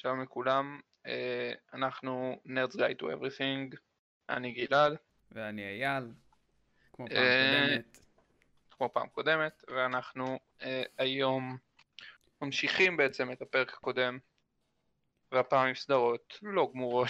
[0.00, 3.76] שלום לכולם, אה, אנחנו Nerds Guide to Everything,
[4.28, 4.92] אני גלעד.
[5.32, 6.04] ואני אייל,
[6.92, 7.98] כמו פעם אה, קודמת.
[8.70, 11.56] כמו פעם קודמת, ואנחנו אה, היום
[12.42, 14.18] ממשיכים בעצם את הפרק הקודם,
[15.32, 17.08] והפעם עם סדרות לא גמורות.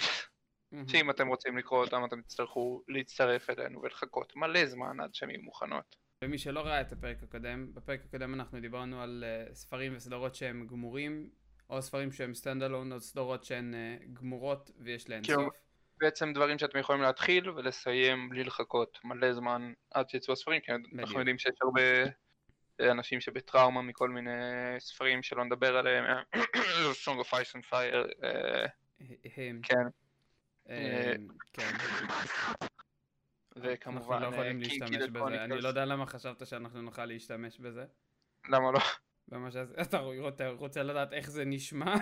[0.87, 5.41] שאם אתם רוצים לקרוא אותם אתם תצטרכו להצטרף אלינו ולחכות מלא זמן עד שהן יהיו
[5.41, 5.95] מוכנות.
[6.23, 11.29] ומי שלא ראה את הפרק הקודם, בפרק הקודם אנחנו דיברנו על ספרים וסדרות שהם גמורים,
[11.69, 15.53] או ספרים שהם stand alone, או סדרות שהן אה, גמורות ויש להן כאילו, סוף.
[15.99, 20.87] בעצם דברים שאתם יכולים להתחיל ולסיים בלי לחכות מלא זמן עד שיצאו הספרים, כי אנחנו
[20.93, 21.17] בדיוק.
[21.17, 21.81] יודעים שיש הרבה
[22.81, 24.31] אה, אנשים שבטראומה מכל מיני
[24.79, 26.05] ספרים שלא נדבר עליהם,
[27.05, 28.65] Song of Ice and Fire, אה,
[29.35, 29.87] כן, כן.
[33.61, 35.61] וכמובן אנחנו לא יכולים להשתמש בזה, אני.
[35.61, 37.85] לא יודע למה חשבת שאנחנו נוכל להשתמש בזה.
[38.49, 38.79] למה לא?
[39.31, 39.97] במה שזה, אתה
[40.47, 41.95] רוצה- לדעת איך זה נשמע?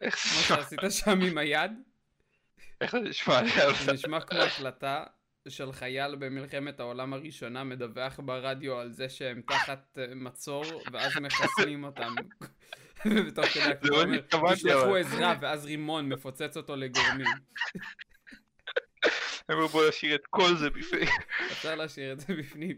[0.00, 1.70] איך זה- שעשית שם עם היד?
[2.80, 3.40] איך זה נשמע?
[3.84, 5.04] זה נשמע כמו הקלטה
[5.48, 11.84] של חייל במלחמת העולם הראשונה מדווח ברדיו על זה שהם תחת אה, מצור ואז מחסלים
[11.84, 12.14] אותם.
[13.06, 17.26] ובתוך כדי אומר, התכוונתי, תשלחו אבל." עזרה ואז רימון מפוצץ אותו לגורמים.
[19.48, 21.08] הם אמרו בוא נשאיר את כל זה בפנים.
[21.52, 22.76] אפשר להשאיר את זה בפנים.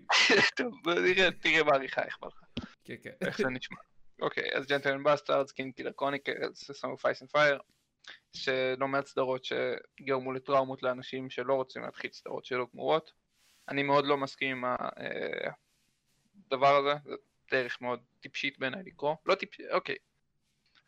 [0.56, 2.45] טוב, נראה, תראה בעריכה איך בא לך.
[2.86, 3.26] כן, כן.
[3.26, 3.78] איך זה נשמע.
[4.20, 7.58] אוקיי, אז Gentleman Bastards, Kingkiller Chronicles, Song of Ice and Fire,
[8.32, 13.12] שלא מעט סדרות שגרמו לטראומות לאנשים שלא רוצים להתחיל סדרות שלא גמורות.
[13.68, 14.74] אני מאוד לא מסכים עם
[16.46, 17.14] הדבר הזה, זה
[17.50, 19.14] דרך מאוד טיפשית בעיניי לקרוא.
[19.26, 19.96] לא טיפשית, אוקיי.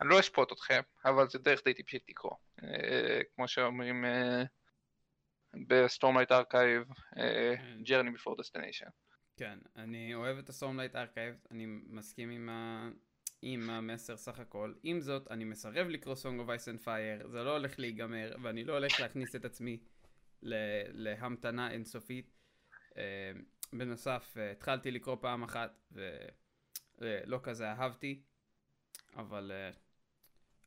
[0.00, 2.34] אני לא אשפוט אתכם, אבל זה דרך די טיפשית לקרוא.
[2.62, 4.42] אה, כמו שאומרים אה,
[5.66, 6.82] ב Stormlight Archive.
[7.84, 9.07] Journey Before Destination.
[9.38, 12.88] כן, אני אוהב את הסורמלייט ארכייב, אני מסכים עם, ה...
[13.42, 14.74] עם המסר סך הכל.
[14.82, 18.64] עם זאת, אני מסרב לקרוא Song of Ice and Fire, זה לא הולך להיגמר, ואני
[18.64, 19.78] לא הולך להכניס את עצמי
[20.42, 20.54] ל...
[20.88, 22.34] להמתנה אינסופית.
[22.96, 23.32] אה,
[23.72, 25.92] בנוסף, אה, התחלתי לקרוא פעם אחת,
[26.98, 28.22] ולא כזה אהבתי,
[29.16, 29.52] אבל...
[29.54, 29.70] אה,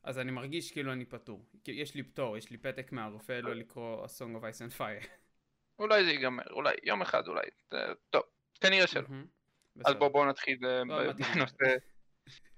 [0.02, 1.44] אז אני מרגיש כאילו אני פטור.
[1.66, 5.06] יש לי פטור, יש לי פתק מהרופא לא לקרוא Song of Ice and Fire.
[5.78, 8.22] אולי זה ייגמר, אולי יום אחד אולי, אה, טוב,
[8.62, 9.08] כנראה שלא.
[9.84, 9.94] אז.
[9.94, 11.26] בואו בוא נתחיל אה, לא, מתאים.
[11.34, 11.76] בנושא,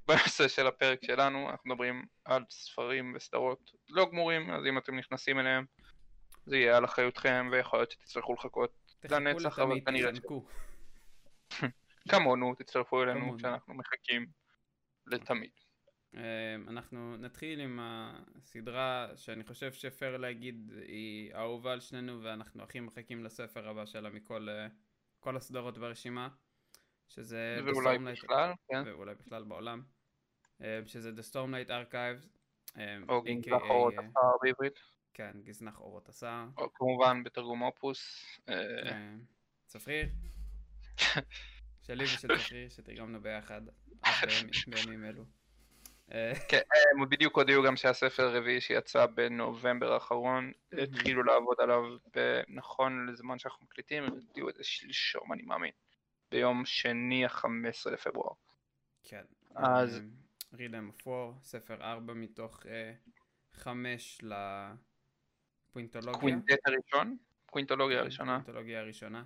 [0.08, 5.38] בנושא של הפרק שלנו, אנחנו מדברים על ספרים וסדרות לא גמורים, אז אם אתם נכנסים
[5.38, 5.64] אליהם,
[6.46, 8.70] זה יהיה על אחריותכם, ויכול להיות שתצטרכו לחכות
[9.10, 10.46] לנצח, אבל כנראה תחנקו.
[12.10, 13.36] כמונו, תצטרפו אלינו.
[13.38, 14.26] כשאנחנו מחכים
[15.06, 15.50] לתמיד.
[16.16, 22.80] אה, אנחנו נתחיל עם הסדרה שאני חושב שפייר להגיד היא אהובה על שנינו ואנחנו הכי
[22.80, 24.66] מחכים לספר הבא שלה מכל אה,
[25.24, 26.28] כל הסדרות ברשימה
[27.08, 29.82] שזה ואולי בכלל, כן, ואולי בכלל בעולם.
[30.60, 32.28] אה, שזה The Stormlight Archives
[32.76, 34.78] אה, או AKA, גנזך אורות אה, הסער בעברית,
[35.14, 38.54] כן גזנח אורות הסער או כמובן בתרגום אופוס, אה,
[38.90, 39.14] אה,
[39.66, 40.08] צפריר?
[41.86, 43.62] שלי ושל צפריר שתרגמנו ביחד
[44.66, 45.24] בימים אלו
[46.12, 46.32] אה,
[46.92, 51.82] הם בדיוק הודיעו גם שהספר הרביעי שיצא בנובמבר האחרון, התחילו לעבוד עליו
[52.48, 55.72] נכון לזמן שאנחנו מקליטים, הם הודיעו את זה שלשום אני מאמין,
[56.30, 58.34] ביום שני ה-15 לפברואר.
[59.02, 59.24] כן.
[59.54, 60.02] אז-
[60.52, 62.60] רידם אוף וור, ספר 4 מתוך
[63.52, 64.20] 5
[65.70, 66.20] לפוינטולוגיה.
[66.20, 67.16] קווינטט הראשון,
[67.46, 69.24] קווינטולוגיה כן, הראשונה, פוינטולוגיה הראשונה.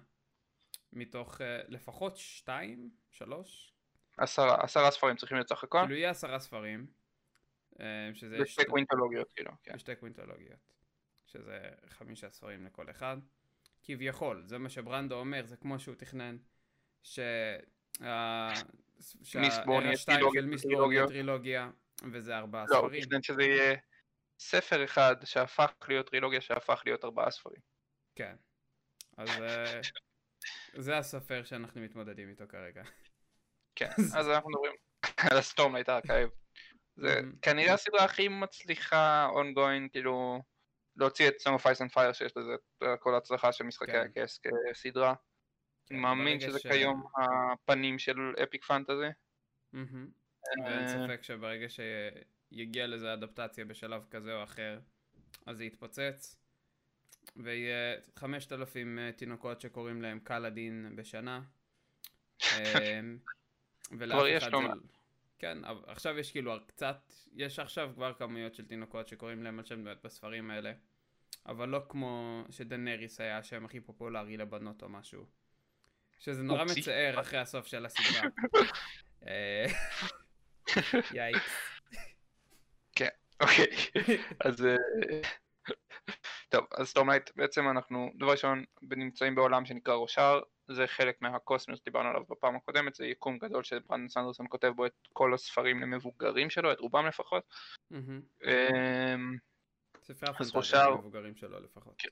[0.92, 3.74] מתוך אה, לפחות 2, 3,
[4.18, 6.86] עשרה עשרה ספרים צריכים להיות סך הכל, כאילו יהיה עשרה ספרים.
[7.80, 9.72] אה, שזה ושתי שתי- קווינטולוגיות כאילו, כן.
[9.74, 10.58] ושתי קווינטולוגיות.
[11.26, 13.16] שזה חמישה ספרים לכל אחד.
[13.82, 16.36] כביכול, זה מה שברנדו אומר, זה כמו שהוא תכנן.
[17.02, 17.18] ש...
[19.34, 19.96] מיסטבורן יהיה
[21.06, 21.70] טרילוגיה, יהיה
[22.12, 23.02] וזה ארבעה לא, הוא ספרים.
[23.02, 23.76] תכנן שזה יהיה
[24.38, 27.60] ספר אחד שהפך להיות טרילוגיה שהפך להיות ארבעה ספרים.
[28.14, 28.36] כן.
[29.16, 29.80] אז אה,
[30.74, 32.82] זה הסופר שאנחנו מתמודדים איתו כרגע.
[33.78, 34.72] כן, אז אנחנו מדברים
[35.16, 36.30] על ה Stormlight Archive.
[36.96, 37.38] זה Mhm.
[37.42, 40.42] כנראה הסדרה הכי מצליחה ongoing, כאילו,
[40.96, 42.52] להוציא את Song of Ice and Fire שיש לזה
[43.00, 44.10] כל ההצלחה של משחקי כן.
[44.18, 44.40] הכס
[44.70, 45.14] כסדרה.
[45.90, 49.06] אני מאמין שזה כיום הפנים של epic fantasy.
[49.74, 49.80] אה,
[50.64, 54.78] ואין ספק שברגע שיגיע לזה אדפטציה בשלב כזה או אחר,
[55.46, 56.36] אז זה יתפוצץ.
[57.36, 61.40] ויהיה 5,000 אה, תינוקות שקוראים להם קלאדין בשנה.
[63.90, 64.78] כבר יש לא מעט.
[65.38, 69.74] כן, עכשיו יש כאילו קצת, יש עכשיו כבר כמויות של תינוקות שקוראים להם על שם
[69.74, 70.72] דמויות בספרים האלה,
[71.46, 75.26] אבל לא כמו שדנריס היה השם הכי פופולרי לבנות או משהו.
[76.18, 76.64] שזה נורא.
[76.64, 78.28] מצער אחרי הסוף של הסדרה.
[79.26, 79.66] אה,
[81.14, 81.78] yikes.
[83.40, 83.66] אוקיי,
[84.40, 84.64] אז...
[86.48, 91.80] טוב, אז Stormlight, בעצם אנחנו, דבר ראשון, נמצאים בעולם שנקרא רושאר, זה חלק מה Cosmere,
[91.84, 96.50] דיברנו עליו בפעם הקודמת, זה יקום גדול שברנדון סנדרסון כותב בו את כל הספרים למבוגרים
[96.50, 97.44] שלו, את רובם לפחות.
[97.92, 99.36] אמ,
[100.02, 101.94] ספרי הפנטזיה למבוגרים שלו לפחות.
[101.98, 102.08] כן.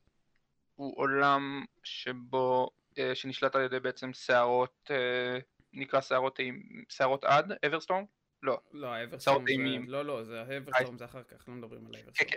[0.75, 5.39] הוא עולם שבו, אה, שנשלט על ידי בעצם סערות, אה,
[5.73, 6.41] נקרא סערות,
[6.89, 8.05] סערות עד, Everstorm?
[8.43, 8.59] לא.
[8.73, 9.53] לא, Everstorm זה,
[9.87, 12.31] לא, לא, זה Everstorm זה אחר כך, לא מדברים על Everstorm.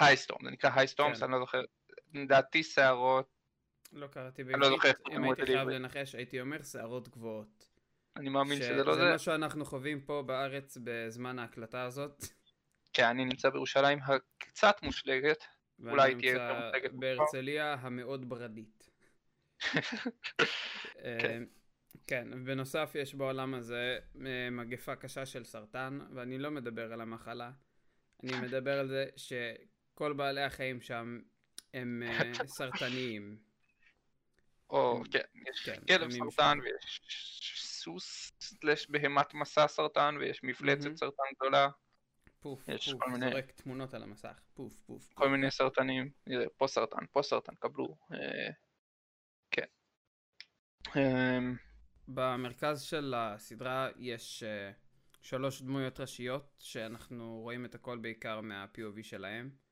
[0.00, 1.24] Highstorm, זה נקרא Highstorm, כן.
[1.24, 1.62] אני לא זוכר,
[2.14, 3.38] לדעתי סערות
[3.92, 7.68] לא קראתי לא בעברית, אם הייתי חייב לנחש הייתי אומר סערות גבוהות.
[8.16, 9.00] אני מאמין שזה לא זה.
[9.00, 12.24] זה מה שאנחנו חווים פה בארץ בזמן ההקלטה הזאת.
[12.92, 15.44] כן, אני נמצא בירושלים הקצת מושלגת.
[15.86, 16.90] אולי תהיה יותר מושלגת.
[16.92, 18.88] ואני נמצא בהרצליה המאוד ברדית.
[21.04, 21.44] אה, כן.
[22.06, 27.50] כן, בנוסף יש בעולם הזה אה, מגפה קשה של סרטן, ואני לא מדבר על המחלה,
[28.22, 29.06] אני מדבר על זה
[29.98, 31.20] שכל בעלי החיים שם
[31.74, 33.38] הם אה, סרטניים.
[34.70, 35.18] או כן,
[35.50, 37.00] יש כן, כלב סרטן ויש
[37.56, 41.68] סוס סלש בהמת מסע סרטן ויש מפלצת סרטן גדולה.
[42.40, 43.30] פוף, יש פוף, כל מיני...
[43.30, 45.12] זורק תמונות על המסך, פוף, פוף.
[45.14, 45.28] כל.
[45.28, 46.10] מיני סרטנים,
[46.56, 47.96] פה סרטן, פה סרטן, קבלו.
[48.12, 48.50] אה,
[49.50, 49.66] כן.
[50.96, 51.38] אה,
[52.08, 54.70] במרכז של הסדרה יש אה,
[55.20, 59.67] שלוש דמויות ראשיות שאנחנו רואים את הכל בעיקר מה-POV שלהם.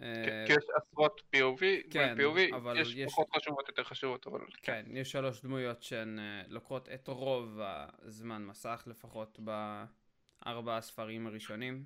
[0.00, 4.40] כן, כי יש עשרות POV, כן, POV, אבל יש, יש פחות חשובות, יותר חשובות, אבל
[4.62, 4.82] כן.
[4.84, 7.58] כן, יש שלוש דמויות שהן אה, לוקחות את רוב
[8.02, 11.84] הזמן מסך, לפחות בארבע הספרים הראשונים.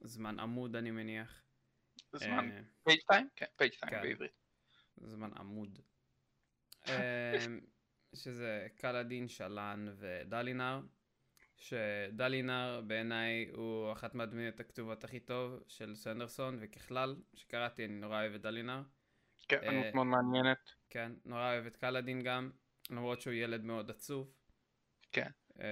[0.00, 1.42] זמן עמוד אני מניח.
[2.12, 2.50] זמן
[2.84, 3.28] page time?
[3.36, 4.02] כן, page time כן.
[4.02, 4.32] בעברית.
[4.96, 5.78] זמן עמוד.
[6.88, 7.38] אה,
[8.14, 10.80] שזה קאלאדין, שלן ודלינר.
[11.62, 18.34] שדלינר בעיניי הוא אחת מהדמויות הכתובות הכי טוב של סנדרסון, וככלל, שקראתי, אני נורא אוהב
[18.34, 18.82] את דלינר.
[19.48, 20.70] כן, דמות uh, מאוד מעניינת.
[20.90, 22.50] כן, נורא אוהב את קאלאדין גם,
[22.90, 24.32] למרות שהוא ילד מאוד עצוב.
[25.12, 25.28] כן.
[25.50, 25.62] Uh,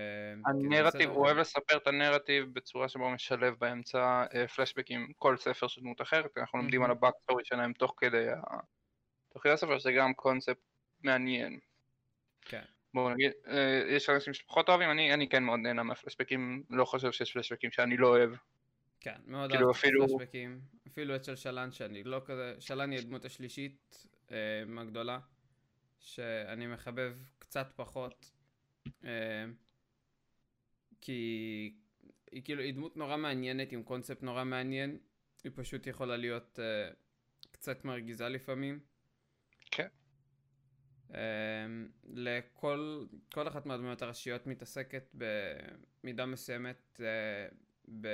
[0.46, 5.68] הנרטיב, הוא אוהב לספר את הנרטיב בצורה שבה הוא משלב באמצע uh, פלשבקים כל ספר
[5.68, 7.72] של דמות אחרת, אנחנו לומדים על ה backstory שלהם.
[7.72, 10.58] תוך כדי הספר, שזה גם קונספט
[11.02, 11.58] מעניין.
[12.94, 17.12] בואו נגיד, אה, יש אנשים שפחות אוהבים, אני, אני כן מאוד נהנה מהפלשבקים, לא חושב
[17.12, 18.30] שיש פלשבקים שאני לא אוהב.
[19.00, 20.08] כן, מאוד כאילו אהבתי אפילו...
[20.08, 24.36] פלשבקים, אפילו את של שלן שאני לא כזה, שלן היא הדמות השלישית אה,
[24.78, 25.18] הגדולה,
[26.00, 28.30] שאני מחבב קצת פחות,
[29.04, 29.44] אה,
[31.00, 31.72] כי
[32.32, 34.98] היא כאילו, היא דמות נורא מעניינת עם קונספט נורא מעניין,
[35.44, 36.90] היא פשוט יכולה להיות אה,
[37.50, 38.80] קצת מרגיזה לפעמים.
[39.70, 39.88] כן.
[41.14, 47.48] אמ, לכל כל אחת מהדמויות הראשיות מתעסקת במידה מסוימת אה,
[48.00, 48.08] ב,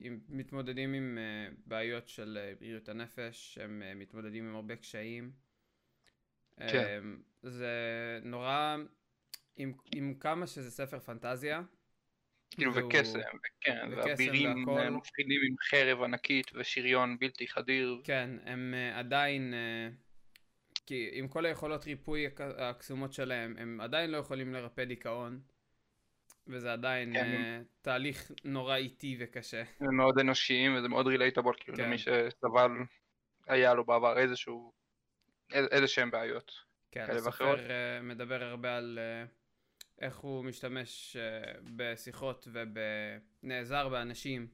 [0.00, 5.32] עם, מתמודדים עם אה, בעיות של אה, בריאות הנפש, הם מתמודדים עם הרבה קשיים.
[6.56, 6.98] כן.
[6.98, 7.68] אמ, זה
[8.22, 8.76] נורא,
[9.56, 11.62] עם, עם כמה שזה ספר פנטזיה.
[12.50, 18.00] כאילו וקסם, וכן, ואבירים מפחידים עם חרב ענקית ושריון בלתי חדיר.
[18.04, 19.54] כן, הם עדיין...
[20.90, 25.40] כי עם כל היכולות ריפוי הקסומות שלהם, הם עדיין לא יכולים לרפא דיכאון,
[26.46, 27.60] וזה עדיין כן.
[27.62, 29.62] uh, תהליך נורא איטי וקשה.
[29.80, 31.84] הם מאוד אנושיים וזה מאוד רילייטבול, כאילו כן.
[31.84, 32.70] למי שסבל,
[33.46, 34.72] היה לו בעבר איזשהו,
[35.52, 36.52] איזה שהם בעיות.
[36.90, 42.48] כן, הסופר uh, מדבר הרבה על uh, איך הוא משתמש uh, בשיחות
[43.42, 44.48] ונעזר באנשים.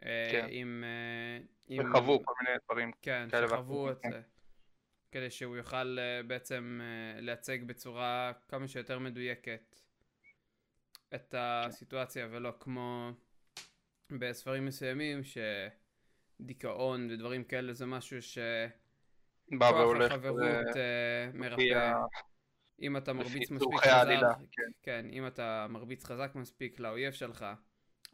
[0.00, 0.46] כן.
[0.48, 0.84] עם...
[1.78, 4.20] וחוו כל מיני דברים כן, שחוו את כן.
[5.16, 9.80] כדי שהוא יוכל uh, בעצם uh, לייצג בצורה כמה שיותר מדויקת
[11.14, 13.10] את הסיטואציה, ולא כמו
[14.10, 15.20] בספרים מסוימים,
[16.40, 18.38] שדיכאון ודברים כאלה זה משהו ש...
[19.58, 20.40] כוח החברות
[20.74, 20.78] ו...
[20.78, 21.92] אה, מרפא.
[22.82, 24.20] אם אתה מרביץ מספיק חזק,
[24.52, 24.70] כן.
[24.82, 27.46] כן, אם אתה מרביץ חזק מספיק לאויב שלך,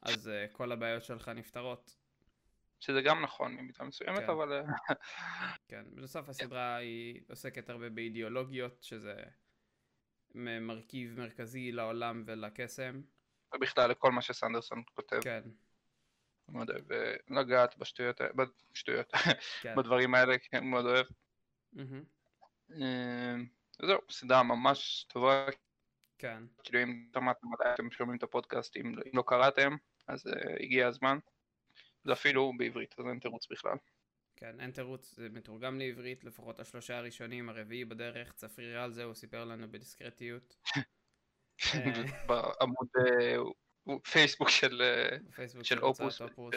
[0.02, 2.01] אז uh, כל הבעיות שלך נפתרות.
[2.83, 4.31] שזה גם נכון ממידה מסוימת, כן.
[4.31, 4.53] אבל...
[4.53, 4.95] אה,
[5.69, 9.15] כן, בנוסף הסדרה היא עוסקת הרבה באידיאולוגיות, שזה
[10.35, 13.01] מרכיב מרכזי לעולם ולקסם.
[13.55, 15.21] ובכלל לכל מה שסנדרסון כותב.
[15.23, 15.43] כן.
[16.49, 18.21] מאוד אוהב אה, לגעת בשטויות,
[18.73, 19.12] בשטויות,
[19.62, 19.77] כן.
[19.77, 21.07] בדברים האלה, כן, מאוד אוהב.
[22.71, 23.35] אה,
[23.83, 25.47] זהו, סדרה ממש טובה.
[26.19, 26.43] כן.
[26.65, 27.09] כאילו אם
[27.75, 29.77] אתם שומעים את הפודקאסט, אם לא קראתם,
[30.09, 30.27] אז
[30.61, 31.19] הגיע הזמן.
[32.04, 33.76] זה אפילו בעברית, אז אין תירוץ בכלל.
[34.37, 39.14] כן, אין תירוץ, זה מתורגם לעברית, לפחות השלושה הראשונים, הרביעי בדרך, צפריר על זה, הוא
[39.14, 40.56] סיפר לנו בדיסקרטיות.
[42.28, 43.37] בעמוד, אה,
[44.12, 46.21] פייסבוק של אה, בפייסבוק של אופוס.
[46.21, 46.54] אופוס.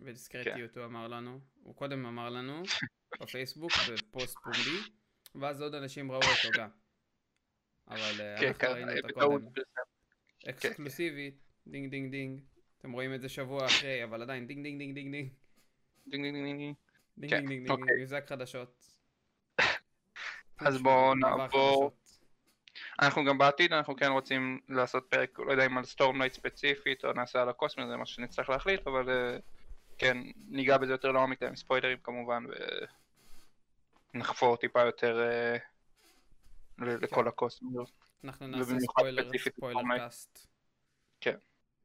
[0.00, 0.80] בדיסקרטיות כן.
[0.80, 2.62] הוא אמר לנו, הוא קודם אמר לנו
[3.20, 4.90] בפייסבוק בפוסט פומבי,
[5.34, 6.68] ואז עוד אנשים ראו אותו גם.
[7.88, 9.48] אבל אה, כן, אנחנו ככה, ראינו אותו קודם.
[10.48, 12.40] אקסקלוסיבית, ding ding ding.
[12.86, 15.28] אתם רואים את זה שבוע אחרי, אבל עדיין ding ding ding ding ding.
[16.08, 16.74] ding ding ding ding.
[17.18, 17.96] ding כן, ding ding ding, אוקיי.
[18.00, 18.84] מבזק חדשות.
[20.58, 21.90] אז בואו נעבור.
[23.02, 27.12] אנחנו גם בעתיד אנחנו כן רוצים לעשות פרק, לא יודע אם על Stormlight ספציפית או
[27.12, 29.38] נעשה על ה Cosmere, זה מה שנצטרך להחליט, אבל אה,
[29.98, 32.44] כן, ניגע בזה יותר לעומק עם ספוילרים כמובן,
[34.14, 35.56] ונחפור טיפה יותר אה,
[36.78, 37.70] לכל ה Cosmere.
[38.24, 39.98] אנחנו נעשה ספוילר, ספוילר.
[39.98, 40.46] cast.
[41.20, 41.36] כן.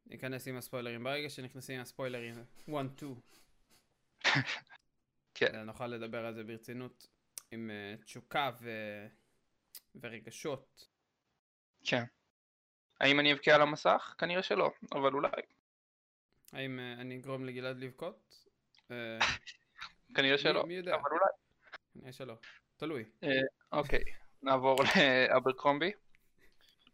[0.05, 1.03] ניכנס עם הספוילרים.
[1.03, 2.35] ברגע שנכנסים עם הספוילרים,
[2.67, 2.71] 1-2,
[5.33, 5.55] כן.
[5.55, 7.07] נוכל לדבר על זה ברצינות,
[7.51, 8.69] עם אה, תשוקה ו...
[10.01, 10.87] ורגשות.
[11.83, 12.03] כן.
[12.99, 14.15] האם אני אבכה על המסך?
[14.17, 15.29] כנראה שלא, אבל אולי.
[16.53, 18.45] האם אה, אני אגרום לגלעד לבכות?
[18.91, 19.17] אה,
[20.15, 20.95] כנראה שלא, מי יודע?
[20.95, 21.31] אבל אולי.
[21.93, 22.33] כנראה שלא.
[22.77, 23.03] תלוי.
[23.71, 24.03] אוקיי,
[24.41, 24.75] נעבור
[25.29, 25.91] לאברקרומבי,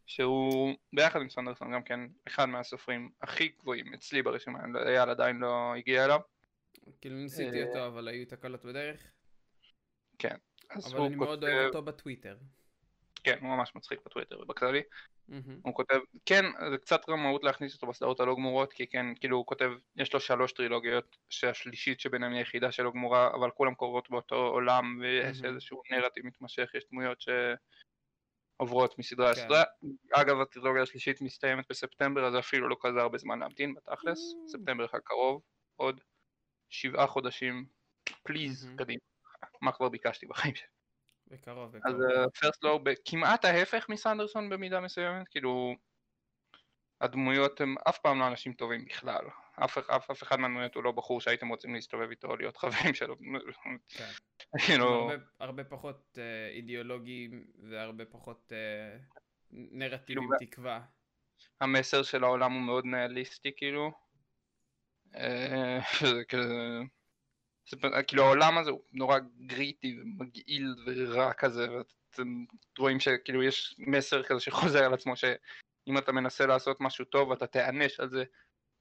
[0.07, 5.73] שהוא ביחד עם סנדרסון גם כן אחד מהסופרים הכי גבוהים אצלי ברשימה, אייל עדיין לא
[5.75, 6.19] הגיע אליו,
[7.01, 9.11] כאילו ניסיתי אה, אותו, אבל היו תקלות בדרך.
[10.69, 12.37] אז אבל אני מאוד אוהב אותו בטוויטר.
[13.23, 14.81] כן, הוא ממש מצחיק בטוויטר ובכללי.
[15.61, 19.45] הוא כותב, כן, זה קצת רמאות להכניס אותו בסדרות הלא גמורות, כי כן, כאילו הוא
[19.45, 24.35] כותב, יש לו שלוש טרילוגיות, שהשלישית שביניהם היא היחידה שלא גמורה, אבל כולם קורות באותו
[24.35, 25.43] עולם, ויש.
[25.43, 27.21] איזשהו נרטיב מתמשך, יש דמויות
[28.57, 29.41] שעוברות מסדרה כן.
[29.41, 29.63] לסדרה.
[30.13, 34.49] אגב, הטרילוגיה השלישית מסתיימת בספטמבר, אז אפילו לא כזה הרבה זמן להמתין בתכלס, Mm.
[34.51, 35.41] ספטמבר הקרוב,
[35.75, 36.01] עוד
[36.69, 37.65] שבעה חודשים,
[38.23, 38.77] פליז, מהמם.
[38.77, 38.99] קדימה.
[39.61, 40.67] מה כבר ביקשתי בחיים שלי.
[41.27, 42.29] בקרוב, אז בקרוב.
[42.41, 45.75] פרסט לואו כמעט ההפך מסנדרסון במידה מסוימת, כאילו
[47.01, 49.25] הדמויות הם אף פעם לא אנשים טובים בכלל,
[49.63, 52.93] אף, אף, אף אחד מהדמויות הוא לא בחור שהייתם רוצים להסתובב איתו או להיות חברים
[52.93, 53.15] שלו,
[53.89, 54.09] כן.
[54.65, 58.97] כאילו, הרבה, הרבה פחות אה, אידיאולוגיים והרבה פחות אה,
[59.51, 60.81] נרטיב עם כאילו, תקווה.
[61.61, 63.91] המסר של העולם הוא מאוד ניהליסטי כאילו,
[65.15, 66.79] אה, שזה כזה,
[67.69, 72.45] זה, כאילו העולם הזה הוא נורא גריטי ומגעיל ורע כזה, ואתם
[72.79, 77.47] רואים שכאילו יש מסר כזה שחוזר על עצמו שאם אתה מנסה לעשות משהו טוב אתה
[77.47, 78.23] תיענש על זה,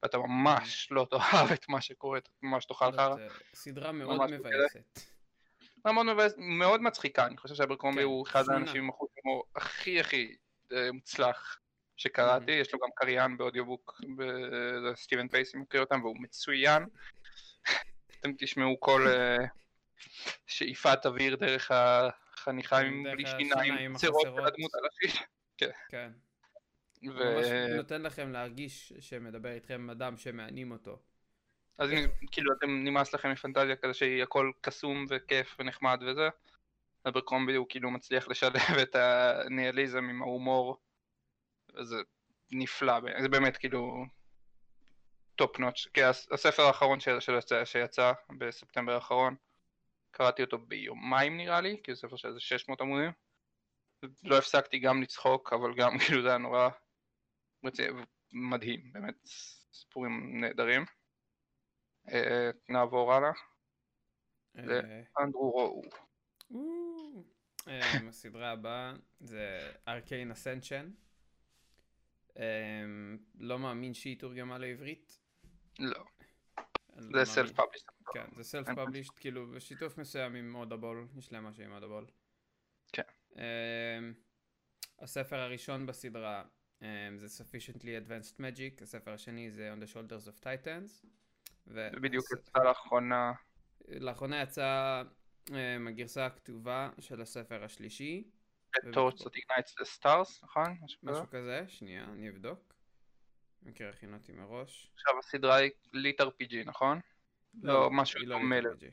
[0.03, 3.17] ואתה ממש לא תאהב את מה שקורה, אתה ממש תאכל חרא.
[3.19, 5.01] אה, סדרה מאוד מבאסת.
[5.85, 8.49] מאוד מבאס- מאוד מצחיקה, אני חושב שאברקרומבי כן, הוא אחד.
[8.51, 10.37] האנשים עם אחוז הומור הכי הכי
[10.73, 11.59] אה, מוצלח
[11.97, 16.83] שקראתי, יש לו גם קריין באודיובוק, ב- סטיבן פייסי מקריא אותם והוא מצוין.
[18.21, 19.37] אתם תשמעו כל אה,
[20.47, 24.29] שאיפת אוויר דרך החניכה כן, בלי שיניים, צרות של.
[24.47, 25.27] הדמות הראשית.
[25.89, 26.11] כן.
[27.11, 27.47] ו- ממש
[27.77, 30.99] נותן לכם להרגיש שמדבר איתכם אדם שמענים אותו.
[31.79, 36.29] אז אם כאילו אתם נמאס לכם מפנטזיה כזה שהיא הכל קסום וכיף ונחמד וזה,
[37.09, 40.77] אברקרומבי הוא כאילו מצליח לשלב את הניהליזם עם ההומור,
[41.75, 41.97] וזה
[42.53, 44.05] נפלא, זה באמת כאילו
[45.35, 49.37] top notch, כי הס- הספר האחרון ש- שיצא, שיצא בספטמבר האחרון,
[50.11, 53.11] קראתי אותו ביומיים נראה לי, כי זה ספר של איזה 600 עמודים,
[54.25, 56.69] לא הפסקתי גם לצחוק, אבל גם כאילו זה היה נורא
[58.33, 59.15] מדהים, באמת
[59.73, 60.85] סיפורים נהדרים.
[62.13, 63.31] אה, נעבור הלאה,
[64.55, 65.83] זה- אה, אנדרו רואו.
[67.69, 70.91] אה, הסדרה הבאה זה ארקיין אסנשן.
[73.39, 75.19] לא מאמין שהיא תורגמה לעברית.
[75.79, 76.05] לא,
[76.97, 77.33] לא זה.
[77.33, 77.83] סלף פאבליש.
[78.13, 82.07] כן, זה סלף פאבלישט, כאילו בשיתוף מסוים עם אודבול, יש להם משהו עם אודבול.
[82.93, 83.03] כן.
[84.99, 86.45] הספר הראשון בסדרה
[87.17, 91.07] זה Sufficiently Advanced Magic, הספר השני זה On the Shoulders of Titans.
[91.67, 93.33] ו- זה בדיוק יצא לאחרונה,
[93.89, 95.03] לאחרונה יצאה
[95.51, 98.25] אמ, הגרסה הכתובה של הספר השלישי,
[98.77, 100.77] Torch that ignites the stars, נכון?
[100.83, 101.63] משהו כזה.
[101.65, 102.75] משהו שנייה, אני אבדוק.
[103.63, 104.91] מכיר הכינותי מראש.
[104.95, 107.01] עכשיו הסדרה היא ליט RPG, נכון?
[107.63, 108.89] לא, משהו היא לא דומה לזה.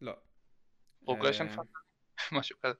[0.00, 0.12] לא.
[1.04, 1.72] Progression אה, fantasy?
[2.32, 2.74] משהו כזה.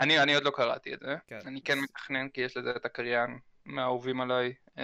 [0.00, 1.16] אני אני עוד לא קראתי את זה.
[1.26, 1.38] כן.
[1.46, 4.54] אני כן מתכנן כי יש לזה את הקריין מהאהובים עליי.
[4.76, 4.82] The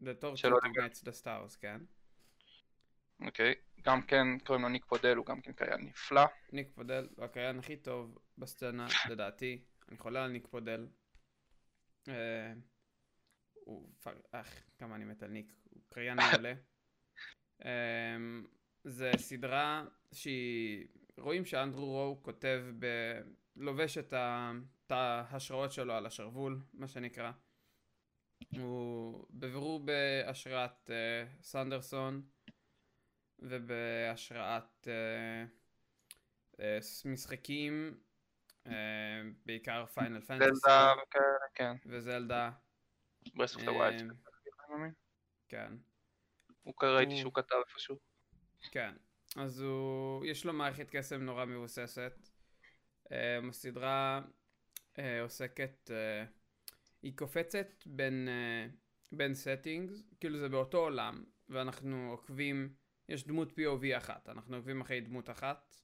[0.00, 0.58] לדבר.
[0.58, 1.80] ignites the stars, כן.
[3.20, 3.54] אוקיי.
[3.82, 6.22] גם כן קוראים לו ניק פודל, הוא גם כן קריין נפלא.
[6.52, 9.64] ניק פודל הוא הקריין הכי טוב בסצנה, לדעתי.
[9.88, 10.86] אני חולה על ניק פודל.
[12.08, 12.52] אה,
[13.54, 13.88] הוא
[14.30, 15.52] אך, כמה אני מת על ניק.
[15.70, 16.54] הוא קריין מעולה.
[17.64, 18.16] אה,
[18.84, 20.86] זה סדרה שהיא...
[21.18, 22.86] רואים שאנדרו רואו כותב ב...
[23.56, 23.98] לובש.
[23.98, 27.32] את ההשראות שלו על השרוול, מה שנקרא.
[28.58, 32.22] הוא בבירור בהשראת אה, סנדרסון
[33.38, 34.88] ובהשראת
[36.60, 38.00] אה, ס- משחקים,
[38.66, 38.72] אה,
[39.46, 41.72] בעיקר פיינל פנטסי זלדה וכאלה, כן.
[41.86, 42.50] וזלדה.
[43.38, 44.08] אוף דה.
[45.48, 45.72] כן,
[46.62, 47.98] הוא כ- ראיתי הוא- שהוא כתב איפשהו.
[48.70, 48.94] כן.
[49.36, 52.12] אז הוא, יש לו מערכת קסם נורא מבוססת.
[53.12, 54.20] אה, הסדרה
[54.98, 56.24] אה, עוסקת, אה,
[57.02, 58.66] היא קופצת בין, אה,
[59.12, 62.74] בין settings, כאילו זה באותו עולם, ואנחנו עוקבים,
[63.08, 65.76] יש דמות POV אחת, אנחנו עוקבים אחרי דמות אחת.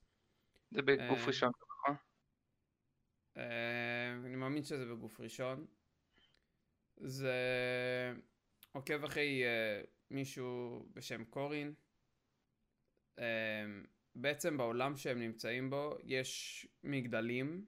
[0.70, 1.96] זה בגוף אה, ראשון, נכון?
[3.36, 5.66] אה, אני מאמין שזה בגוף ראשון.
[6.96, 7.34] זה
[8.72, 11.74] עוקב אחרי אה, מישהו בשם קורין.
[14.14, 17.64] בעצם בעולם שהם נמצאים בו יש מגדלים,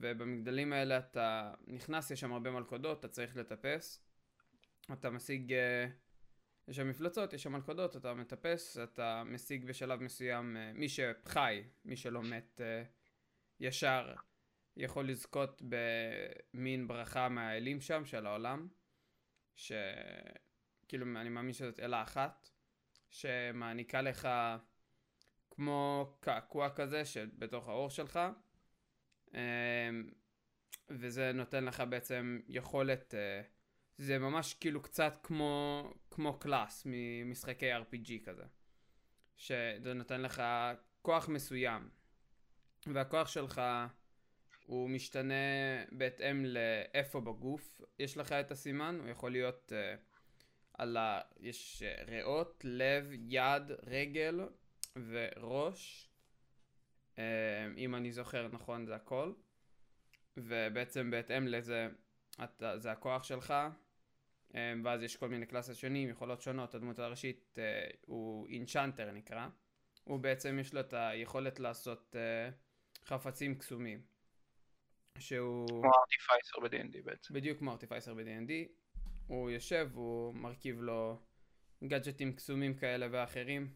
[0.00, 4.04] ובמגדלים האלה אתה נכנס, יש שם הרבה מלכודות, אתה צריך לטפס.
[4.92, 5.86] אתה משיג, אה,
[6.68, 11.62] יש שם מפלצות, יש שם מלכודות, אתה מטפס, אתה משיג בשלב מסוים, אה, מי שחי,
[11.84, 12.82] מי שלא מת אה,
[13.60, 14.14] ישר,
[14.76, 18.68] יכול לזכות במין ברכה מהאלים שם של העולם,
[19.56, 22.48] שכאילו אני מאמין שזאת אלה אחת,
[23.10, 24.28] שמעניקה לך
[25.50, 28.20] כמו קעקוע כזה שבתוך האור שלך,
[30.90, 33.42] וזה נותן לך בעצם יכולת, אה,
[33.98, 38.44] זה ממש כאילו קצת כמו, כמו קלאס ממשחקי RPG כזה,
[39.36, 40.42] שזה נותן לך
[41.02, 41.88] כוח מסוים,
[42.86, 43.62] והכוח שלך
[44.66, 45.34] הוא משתנה
[45.92, 49.98] בהתאם לאיפה בגוף יש לך את הסימן, הוא יכול להיות uh,
[50.74, 51.20] על ה...
[51.40, 54.40] יש uh, ריאות, לב, יד, רגל
[54.96, 56.10] וראש,
[57.76, 59.32] אם אני זוכר נכון זה הכל,
[60.36, 61.88] ובעצם בהתאם לזה
[62.44, 63.54] אתה, זה הכוח שלך,
[64.50, 64.54] uh,
[64.84, 69.48] ואז יש כל מיני קלאסות שונים, יכולות שונות, הדמות הראשית uh, הוא אינצ'אנטר נקרא,
[70.04, 74.02] הוא בעצם יש לו את היכולת לעשות uh, חפצים קסומים.
[75.18, 77.34] שהוא כמו ארטיפייסר ב-D&D בעצם.
[77.34, 78.52] בדיוק כמו ארטיפייסר ב-D&D,
[79.26, 81.18] הוא יושב, הוא מרכיב לו
[81.84, 83.74] גאדג'טים קסומים כאלה ואחרים,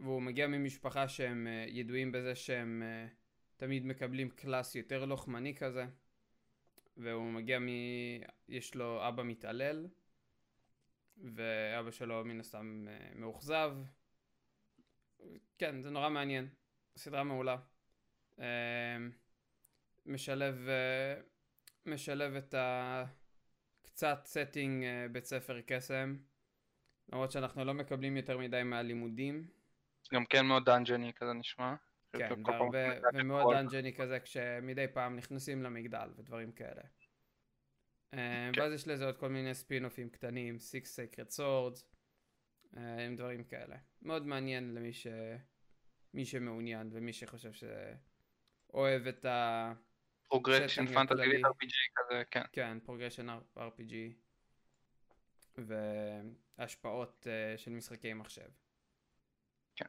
[0.00, 3.10] והוא מגיע ממשפחה שהם uh, ידועים בזה שהם uh,
[3.56, 5.86] תמיד מקבלים קלאס יותר לוחמני כזה,
[6.96, 7.66] והוא מגיע מ...
[8.48, 9.88] יש לו אבא מתעלל,
[11.34, 13.76] ואבא שלו מן הסתם uh, מאוכזב.
[15.58, 16.48] כן, זה נורא מעניין,
[16.96, 17.56] סדרה מעולה.
[20.06, 20.68] משלב,
[21.86, 26.16] משלב את הקצת setting uh, בית ספר קסם,
[27.12, 29.59] למרות שאנחנו לא מקבלים יותר מדי מהלימודים.
[30.14, 31.74] גם כן מאוד דאנג'ני כזה נשמע.
[32.12, 33.54] כן, והרבה, מתנהג ומאוד.
[33.56, 36.82] דאנג'ני כזה כשמדי פעם נכנסים למגדל ודברים כאלה.
[38.14, 38.60] אה, כן.
[38.60, 41.82] ואז יש לזה עוד כל מיני ספין-אופים קטנים, Six Sacred Swords,
[42.76, 43.76] אה, עם דברים כאלה.
[44.02, 45.06] מאוד מעניין למי ש...
[46.14, 49.72] מי שמעוניין ומי שחושב שאוהב את ה...
[50.28, 51.22] פרוגרשן פנטזי.
[51.22, 52.42] RPG כזה, כן.
[52.52, 53.94] כן, פרוגרשן RPG
[56.58, 58.48] והשפעות אה, של משחקי מחשב.
[59.76, 59.86] כן.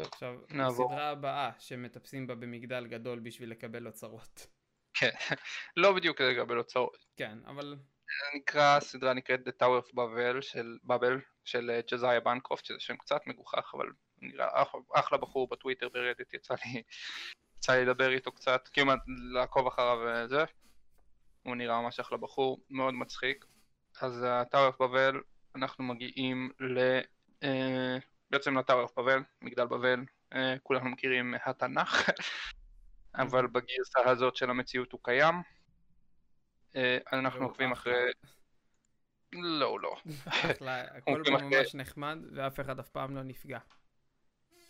[0.00, 0.90] טוב, עכשיו, נעבור.
[0.92, 4.46] הסדרה הבאה שמטפסים בה במגדל גדול בשביל לקבל אוצרות.
[4.94, 5.10] כן.
[5.76, 7.06] לא בדיוק כדי לקבל אוצרות.
[7.16, 7.76] כן, אבל
[8.36, 12.96] נקרא, הסדרה נקראת The Tower of Babel של באבל, של אה, ג'זאיה בנקרופט, שזה שם
[12.96, 13.86] קצת מגוחך, אבל
[14.18, 16.82] נראה אח- אחלה בחור בטוויטר ברדיט, יצא לי,
[17.56, 18.94] יצא לי לדבר איתו קצת, כאילו מה,
[19.32, 20.44] לעקוב אחריו וזה.
[21.42, 23.44] הוא נראה ממש אחלה בחור, מאוד מצחיק.
[24.00, 25.16] אז ה-Tower of Babel,
[25.56, 26.78] אנחנו מגיעים ל...
[27.42, 27.98] אה,
[28.30, 32.10] בעצם ל-Tower of Babel, מגדל בבל, אה, כולנו מכירים מהתנ"ך,
[33.22, 35.34] אבל בגרסה הזאת של המציאות הוא קיים.
[36.76, 37.72] אה, אנחנו והוא עוקבים.
[37.72, 38.10] אחרי...
[39.32, 39.96] לא, לא.
[40.26, 43.58] אחלה, הכל ממש נחמד ואף אחד אף פעם לא נפגע.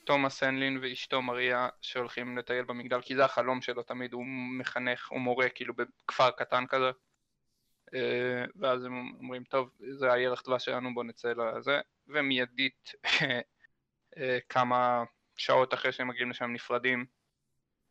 [0.05, 4.25] תומאס הנלין ואשתו מריה שהולכים לטייל במגדל, כי זה החלום שלו תמיד, הוא
[4.59, 6.91] מחנך, הוא מורה כאילו בכפר קטן כזה.
[7.95, 11.81] אה, ואז הם אומרים, טוב, זה הירח דבש שלנו, בוא נצא לזה,
[12.13, 12.93] ומיידית
[14.17, 15.05] אה, כמה
[15.37, 17.07] שעות אחרי שהם מגיעים לשם נפרדים,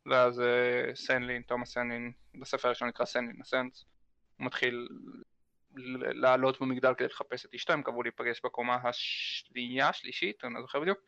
[0.06, 3.84] ואז אה, סנלין, תומאס סנלין, בספר הראשון נקרא סנלין הסנס,
[4.36, 4.88] הוא מתחיל
[6.14, 10.80] לעלות במגדל כדי לחפש את אשתו, הם קבעו להיפגש בקומה השנייה, השלישית, אני לא זוכר
[10.80, 10.98] בדיוק.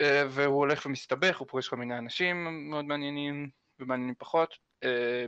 [0.00, 4.72] אה, והוא הולך ומסתבך, הוא פוגש כל מיני אנשים מאוד מעניינים ומעניינים פחות,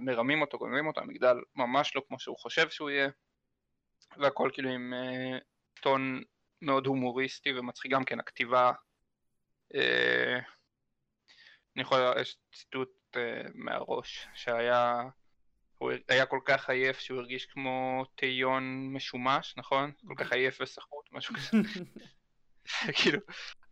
[0.00, 3.08] מרמים אותו, גונבים אותו, המגדל ממש לא כמו שהוא חושב שהוא יהיה,
[4.16, 4.92] והכל כאילו עם
[5.80, 6.22] טון
[6.62, 8.72] מאוד הומוריסטי ומצחיק, גם כן הכתיבה,
[9.74, 10.38] אה,
[11.76, 15.02] אני יכול, יש ציטוט אה, מהראש שהיה,
[15.78, 19.92] הוא היה כל כך עייף שהוא הרגיש כמו תיון משומש, נכון?
[20.08, 21.50] כל כך עייף וסחוט, משהו כזה.
[22.96, 23.18] כאילו,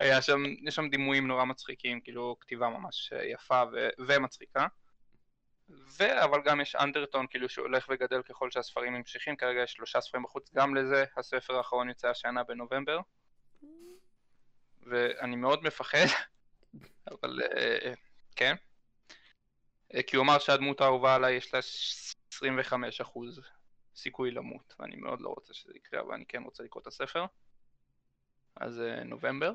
[0.00, 4.66] היה שם, יש שם דימויים נורא מצחיקים, כאילו כתיבה ממש יפה ו- ומצחיקה.
[5.98, 10.22] ו- אבל גם יש אנדרטון כאילו שהולך וגדל ככל שהספרים ממשיכים, כרגע יש שלושה ספרים
[10.22, 13.00] בחוץ גם לזה, הספר האחרון יוצא השנה בנובמבר.
[14.82, 16.06] ואני מאוד מפחד,
[17.10, 17.96] אבל uh,
[18.36, 18.54] כן.
[19.92, 21.60] Uh, כי הוא אמר שהדמות האהובה עליי יש לה
[22.72, 23.18] 25%
[23.94, 27.24] סיכוי למות, ואני מאוד לא רוצה שזה יקרה, אבל אני כן רוצה לקרוא את הספר.
[28.56, 29.52] אז uh, נובמבר.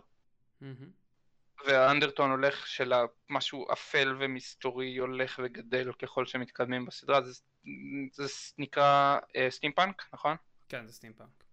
[1.65, 2.93] וה undertone הולך של
[3.29, 7.41] משהו אפל ומסתורי הולך וגדל ככל שמתקדמים בסדרה, זה,
[8.13, 8.23] זה
[8.57, 10.35] נקרא אה, steampunk, נכון?
[10.69, 11.43] כן, זה סטימפאנק.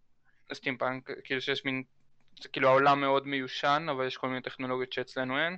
[0.48, 1.82] זה סטימפאנק, כאילו שיש מין,
[2.42, 5.56] זה כאילו העולם מאוד מיושן, אבל יש כל מיני טכנולוגיות שאצלנו אין,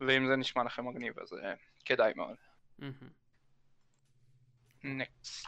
[0.00, 1.36] ואם זה נשמע לכם מגניב אז uh,
[1.84, 2.36] כדאי מאוד.
[4.84, 5.46] Next.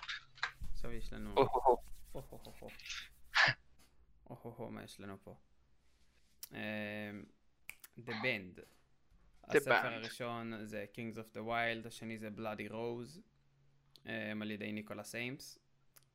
[0.73, 1.35] עכשיו יש לנו...
[4.71, 5.35] מה יש לנו פה?
[7.98, 8.61] The Band.
[9.44, 9.87] הספר Band.
[9.87, 13.20] הראשון זה Kings of the Wyld, השני זה Bloody Rose,
[14.07, 15.59] אמ, על ידי ניקולס איימס.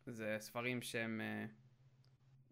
[0.05, 1.45] זה ספרים שהם אה,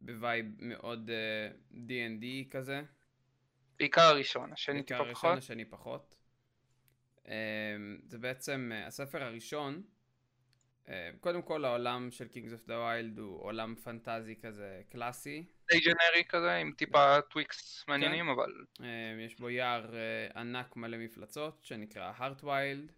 [0.01, 2.81] ב vibe מאוד אה, D&D כזה.
[3.79, 5.37] בעיקר הראשון, השני בעיקר טיפה הראשון, פחות.
[5.37, 6.15] השני פחות.
[8.07, 9.83] זה בעצם, אה, הספר הראשון,
[10.89, 15.45] אה, קודם כל העולם של Kings of the Wild הוא עולם פנטזי כזה קלאסי.
[15.71, 18.85] די ג'נרי כזה, עם טיפה טוויקס מעניינים, אבל אמ,
[19.19, 22.91] יש בו יער אה, ענק מלא מפלצות שנקרא הארטווילד.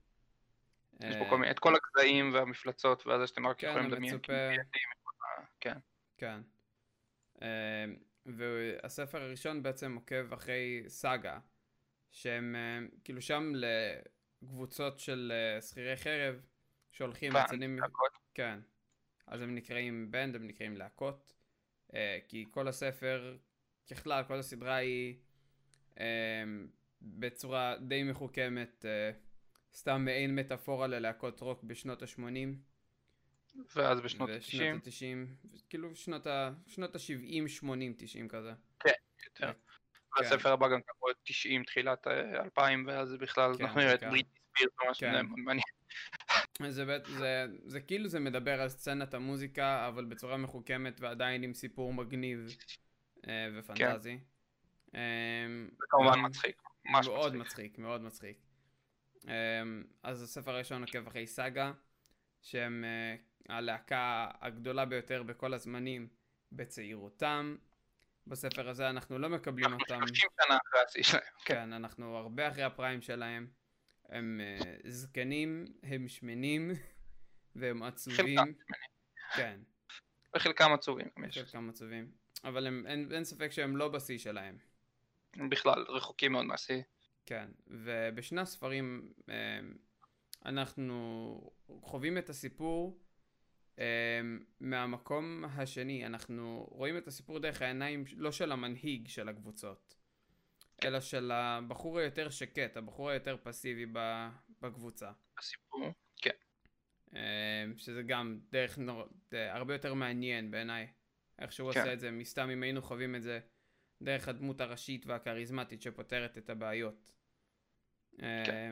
[0.99, 4.19] יש פה כל מיני, את כל הגזעים והמפלצות והזה שאתם רק כן, יכולים לדמיין.
[5.59, 5.77] כן.
[6.17, 6.39] כן.
[8.25, 11.39] והספר הראשון בעצם עוקב אחרי סאגה,
[12.11, 12.55] שהם
[13.03, 16.41] כאילו שם לקבוצות של אה, שכירי חרב
[16.91, 17.79] שהולכים בנד.
[18.33, 18.59] כן.
[19.27, 21.36] אז הם נקראים בנד, הם נקראים להקות.
[21.93, 23.37] אה, כי כל הספר,
[23.91, 25.15] ככלל, כל הסדרה היא
[25.99, 26.43] אה,
[27.01, 29.11] בצורה די מחוכמת, אה,
[29.73, 32.19] סתם מעין מטאפורה ללהקות רוק בשנות ה-80.
[33.75, 38.53] ואז בשנות ושנות ה-90 ה-90, כאילו שנות ה- שנות ה-70, 80, 90 כזה.
[39.25, 39.51] יותר.
[40.17, 44.03] והספר הבא גם ככה 90 תחילת אה, 2000 ואז בכלל כן, אנחנו נראה את.
[44.03, 45.25] בריטי ספירס משהו כן.
[45.45, 45.63] מעניין.
[46.69, 46.85] זה,
[47.17, 52.47] זה, זה כאילו זה מדבר על סצנת המוזיקה, אבל בצורה מחוכמת ועדיין עם סיפור מגניב
[53.27, 54.19] אה, ופנטזי.
[54.95, 55.01] אה,
[55.77, 57.41] זה כמובן מצחיק, ממש מאוד מצחיק.
[57.41, 58.37] מצחיק, מאוד מצחיק.
[59.23, 59.29] Um,
[60.03, 61.71] אז הספר הראשון עוקב אחרי סאגה,
[62.41, 66.07] שהם uh, הלהקה הגדולה ביותר בכל הזמנים
[66.51, 67.55] בצעירותם.
[68.27, 71.23] בספר הזה אנחנו לא מקבלים אנחנו אותם, 30 שנה אחרי השיא שלהם.
[71.45, 71.53] כן.
[71.53, 73.47] כן, אנחנו הרבה אחרי הפריים שלהם.
[74.09, 76.71] הם uh, זקנים, הם שמנים,
[77.55, 78.37] והם עצובים.
[78.37, 78.51] חלקם
[79.35, 79.59] כן,
[80.35, 81.07] וחלקם עצובים.
[81.31, 82.11] חלקם עצובים.
[82.43, 84.57] אבל הם, אין, אין ספק שהם לא בשיא שלהם.
[85.33, 86.81] הם בכלל רחוקים מאוד מהשיא.
[87.25, 89.59] כן, ובשני הספרים אה,
[90.45, 91.41] אנחנו
[91.81, 92.99] חווים את הסיפור
[93.79, 94.21] אה,
[94.59, 99.95] מהמקום השני, אנחנו רואים את הסיפור דרך העיניים לא של המנהיג של הקבוצות,
[100.83, 104.27] אלא של הבחור היותר שקט, הבחור היותר פסיבי ב-
[104.61, 105.11] בקבוצה.
[105.37, 105.91] הסיפור.
[106.21, 106.31] כן.
[107.15, 109.03] אה, שזה גם דרך נור...
[109.33, 110.87] ד- הרבה יותר מעניין בעיניי,
[111.39, 111.79] איך שהוא כן.
[111.79, 113.39] עושה את זה, מסתם אם היינו חווים את זה
[114.01, 117.11] דרך הדמות הראשית והכריזמטית שפותרת את הבעיות.
[118.21, 118.71] אה,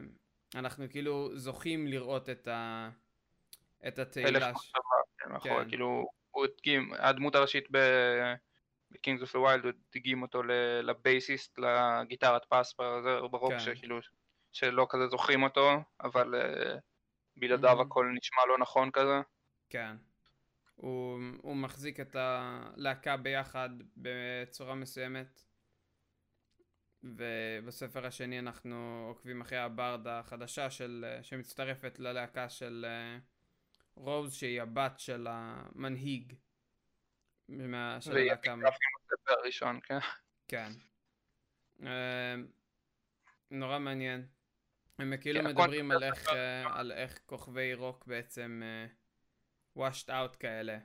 [0.55, 2.89] אנחנו כאילו זוכים לראות את, ה...
[3.87, 4.51] את התהילה.
[4.55, 4.71] ש-
[5.17, 5.69] כן, מאחורי, כן.
[5.69, 8.54] כאילו, הוא הדגים, הדמות הראשית ב-Kings
[9.23, 10.43] of the Wild, הוא הדגים אותו
[10.83, 12.41] לבייסיסט, לגיטרת
[13.03, 13.59] זה ברוק כן.
[13.59, 13.99] שכאילו,
[14.51, 16.77] שלא כזה זוכרים אותו, אבל אה,
[17.37, 17.81] בלעדיו מהמם.
[17.81, 19.21] הכל נשמע לא נכון כזה.
[19.69, 19.95] כן.
[20.75, 25.41] הוא, הוא מחזיק את הלהקה ביחד בצורה מסוימת.
[27.03, 33.17] ובספר השני אנחנו עוקבים אחרי הברדה החדשה של, שמצטרפת ללהקה של אה,
[33.95, 36.33] רוז שהיא הבת של המנהיג.
[37.49, 38.53] מה, של והיא הלהקה.
[38.53, 39.97] אפיגרפים בספר הראשון, כן.
[40.47, 40.71] כן.
[41.83, 42.35] אה,
[43.51, 44.27] נורא מעניין.
[44.99, 48.87] הם כאילו כן, מדברים על הקונספט איך, אה, על איך כוכבי רוק בעצם אה,
[49.77, 50.77] washed out כאלה.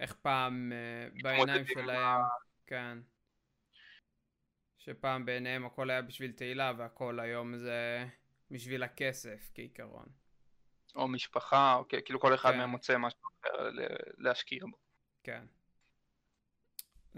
[0.00, 2.20] איך פעם אה, בעיניים שלהם,
[2.66, 2.98] כן.
[4.78, 8.06] שפעם בעיניהם הכל היה בשביל תהילה והכל היום זה
[8.50, 10.06] בשביל הכסף כעיקרון.
[10.96, 12.58] או משפחה, או כן, כאילו כל אחד כן.
[12.58, 13.70] מהם מוצא משהו אחר
[14.18, 14.76] להשקיע בו.
[15.22, 15.44] כן.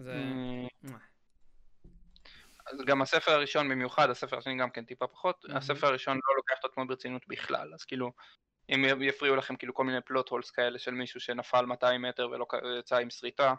[0.01, 0.15] זה...
[2.67, 5.57] אז גם הספר הראשון במיוחד, הספר השני גם כן טיפה פחות, מהמם.
[5.57, 8.13] הספר הראשון לא לוקח את עצמו ברצינות בכלל, אז כאילו,
[8.69, 12.47] אם יפריעו לכם כאילו כל מיני plot holes כאלה של מישהו שנפל 200 מטר ולא
[12.79, 13.55] יצא עם שריטה,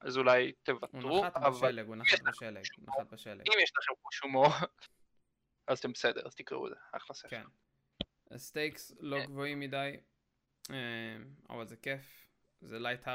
[0.00, 3.40] אז אולי הוא תוותרו, נחת אבל בשלג, הוא נחת בשלג, הוא נחת בשלג.
[3.48, 4.46] אם יש לכם חוש הומור,
[5.66, 7.28] אז אתם בסדר, אז תקראו את זה, אחלה ספר.
[7.28, 7.44] כן.
[8.30, 9.26] ה stakes לא כן.
[9.26, 9.96] גבוהים מדי,
[10.70, 11.16] אה,
[11.50, 12.26] אבל זה כיף,
[12.60, 13.08] זה light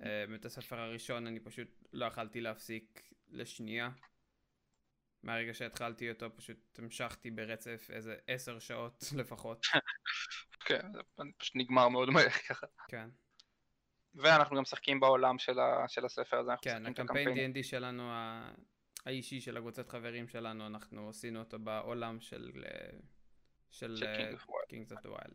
[0.00, 0.28] הארטד.
[0.30, 3.90] באמת הספר הראשון אני פשוט לא יכלתי להפסיק לשנייה.
[5.22, 9.66] מהרגע שהתחלתי אותו פשוט המשכתי ברצף איזה עשר שעות לפחות.
[10.64, 11.00] כן, זה
[11.38, 12.66] פשוט נגמר מאוד מהר ככה.
[12.88, 13.08] כן,
[14.14, 17.52] ואנחנו גם משחקים בעולם של ה- של הספר הזה, אנחנו כן, את הקמפיין.
[17.54, 18.52] D&D שלנו, ה-
[19.06, 22.50] האישי של הקבוצת חברים שלנו, אנחנו עשינו אותו בעולם של...
[22.66, 22.98] אה,
[23.70, 24.70] של של Kings of Wild.
[24.72, 25.34] Kings of the Wild.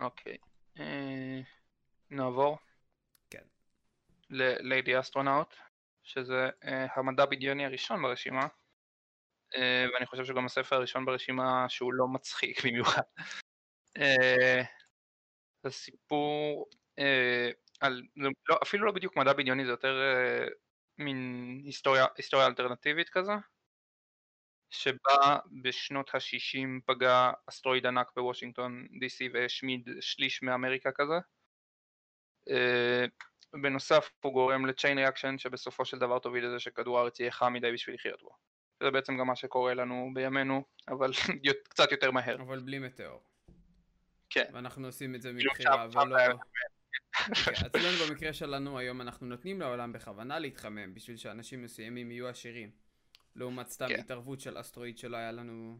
[0.00, 0.36] אוקיי.
[0.78, 1.40] אה,
[2.12, 2.58] נעבור.
[3.30, 3.42] כן.
[4.30, 5.54] ל Lady Astronaut,
[6.02, 8.46] שזה אה, המדע בדיוני הראשון ברשימה,
[9.56, 13.02] אה, ואני חושב שגם הספר הראשון ברשימה שהוא לא מצחיק במיוחד.
[13.98, 14.62] אה,
[15.62, 20.46] זה סיפור אה, על, זה לא, אפילו לא בדיוק מדע בדיוני, זה יותר אה,
[20.98, 23.32] מין היסטוריה, היסטוריה אלטרנטיבית כזה,
[24.70, 31.14] שבה בשנות ה-60 פגע אסטרואיד ענק בוושינגטון DC והשמיד שליש מאמריקה כזה.
[32.50, 33.04] אה,
[33.62, 37.72] בנוסף הוא גורם לצ'יין ריאקשן שבסופו של דבר תוביל לזה שכדור הארץ יהיה חם מדי
[37.72, 38.30] בשביל לחיות בו.
[38.82, 41.10] זה בעצם גם מה שקורה לנו בימינו, אבל
[41.68, 42.42] קצת יותר מהר.
[42.42, 43.22] אבל בלי מטאור.
[44.30, 44.44] כן.
[44.52, 46.16] ואנחנו עושים את זה מבחירה ולא...
[47.30, 52.28] עכשיו כן, אצלנו במקרה שלנו היום אנחנו נותנים לעולם בכוונה להתחמם בשביל שאנשים מסוימים יהיו
[52.28, 52.70] עשירים.
[53.36, 54.00] לעומת סתם כן.
[54.00, 55.78] התערבות של אסטרואיד שלא היה לנו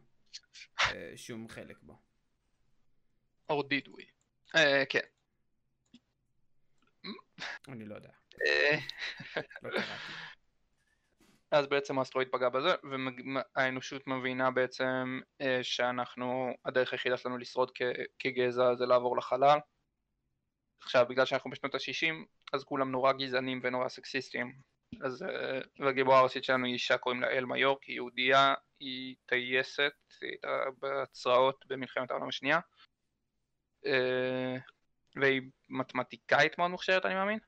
[0.81, 1.99] אה, שום חלק בו.
[3.53, 4.05] or did we.
[4.57, 5.01] אה, כן.
[7.69, 8.11] אני לא יודע,
[8.47, 8.79] אה,
[9.63, 9.81] לא.
[11.51, 12.75] אז בעצם האסטרואיד פגע בזה,
[13.57, 19.59] והאנושות מבינה בעצם אה, שאנחנו, הדרך היחידה שלנו לשרוד כ- כגזע זה לעבור לחלל.
[20.83, 22.15] עכשיו, בגלל שאנחנו בשנות ה-60,
[22.53, 24.53] אז כולם נורא גזענים ונורא סקסיסטים.
[25.05, 29.93] אז, אה, והגיבורה הראשית שלנו היא אישה, קוראים לה אל מיורק, היא יהודייה, היא טייסת,
[30.21, 32.61] היא הייתה בצרעות במלחמת העולם השנייה.
[35.17, 37.39] והיא מתמטיקאית מאוד מוכשרת, אני מאמין.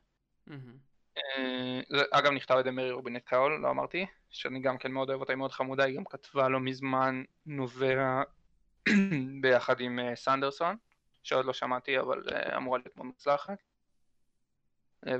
[1.17, 5.09] אה, זה אגב נכתב על ידי מרי רובינט קאול, לא אמרתי, שאני גם כן מאוד
[5.09, 8.23] אוהב אותה, היא מאוד חמודה, היא גם כתבה לא מזמן נוברה
[9.43, 10.77] ביחד עם אה, סנדרסון,
[11.23, 13.59] שעוד לא שמעתי אבל אה, אמורה להיות מאוד מוצלחת.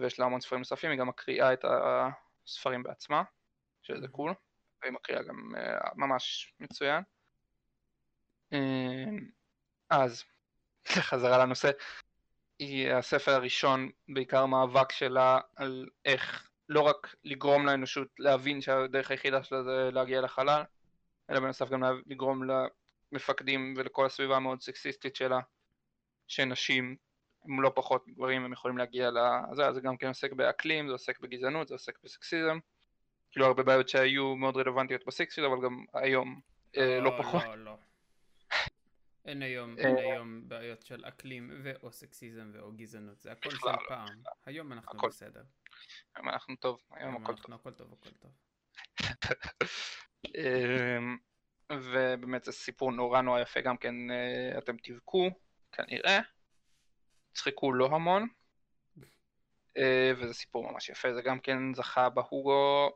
[0.01, 1.65] ויש לה המון ספרים נוספים, היא גם מקריאה את
[2.47, 3.23] הספרים בעצמה,
[3.83, 4.35] שזה קול,
[4.83, 5.53] והיא מקריאה גם
[5.95, 7.03] ממש מצוין.
[9.91, 10.25] אז,
[11.09, 11.71] חזרה לנושא.
[12.59, 19.43] היא הספר הראשון, בעיקר מאבק שלה על איך לא רק לגרום לאנושות להבין שהדרך היחידה
[19.43, 20.63] שלה זה להגיע לחלל,
[21.31, 22.43] אלא בנוסף גם לגרום
[23.13, 25.41] למפקדים ולכל הסביבה המאוד סקסיסטית שלה,
[26.29, 26.97] שנשים
[27.45, 31.21] הם לא פחות גברים, הם יכולים להגיע לזה, זה גם כן עוסק באקלים, זה עוסק
[31.21, 32.59] בגזענות, זה עוסק בסקסיזם,
[33.31, 36.41] כאילו הרבה בעיות שהיו מאוד רלוונטיות בסקסיזם, אבל גם היום
[36.77, 37.43] אה, לא פחות.
[37.45, 37.77] לא, לא.
[39.25, 43.67] אין היום, אה, אין היום בעיות של אקלים ואו סקסיזם ואו גזענות, זה הכל של
[43.67, 44.09] לא, פעם.
[44.47, 45.09] היום אנחנו הכל.
[45.09, 45.43] בסדר.
[46.15, 47.55] היום אנחנו טוב, היום הכל טוב.
[47.55, 48.33] הכל טוב, הכל טוב.
[50.37, 51.17] אמ,
[51.73, 55.31] ובאמת זה סיפור נורא נורא יפה גם כן, אה, אתם תבכו
[55.73, 56.21] כנראה,
[57.33, 58.29] צחקו לא המון,
[59.77, 62.91] אה, וזה סיפור ממש יפה, זה גם כן זכה בהוגו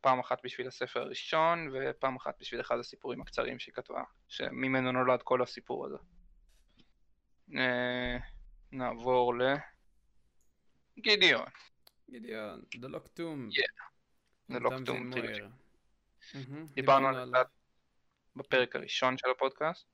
[0.00, 5.22] פעם אחת בשביל הספר הראשון ופעם אחת בשביל אחד הסיפורים הקצרים שהיא כתבה, שממנו נולד
[5.22, 5.96] כל הסיפור הזה.
[7.56, 8.16] אה,
[8.72, 9.34] נעבור
[10.96, 11.46] לגידיון,
[12.10, 13.50] גידיון, The Locked Tomb.
[14.52, 16.36] The of Locked Tamsin Tomb
[16.74, 17.36] דיברנו על זה
[18.36, 19.86] בפרק הראשון של הפודקאסט.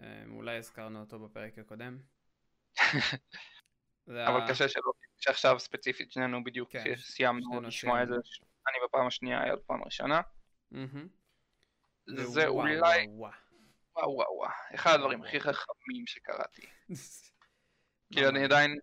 [0.00, 1.98] אמ, אולי הזכרנו אותו בפרק הקודם.
[4.08, 8.14] אבל קשה שלא, שעכשיו ספציפית שנינו בדיוק כן, סיימנו לשמוע את זה.
[8.68, 10.20] אני בפעם השנייה, היה בפעם הראשונה.
[12.06, 13.32] זה ווואו, אולי, וואו,
[13.96, 15.28] וואו וואו וואו, אחד הדברים וואו.
[15.28, 16.62] הכי חכמים שקראתי.
[16.62, 17.00] וואו.
[18.12, 18.44] כאילו אני.
[18.44, 18.78] עדיין,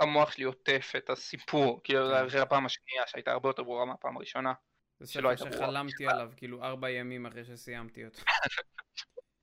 [0.00, 2.26] המוח שלי עוטף את הסיפור, כאילו זה כן.
[2.26, 4.52] אחרי הפעם השנייה שהייתה הרבה יותר ברורה מהפעם הראשונה.
[5.00, 8.22] זה שלא ספר שחלמתי עליו כאילו ארבע ימים אחרי שסיימתי אותו.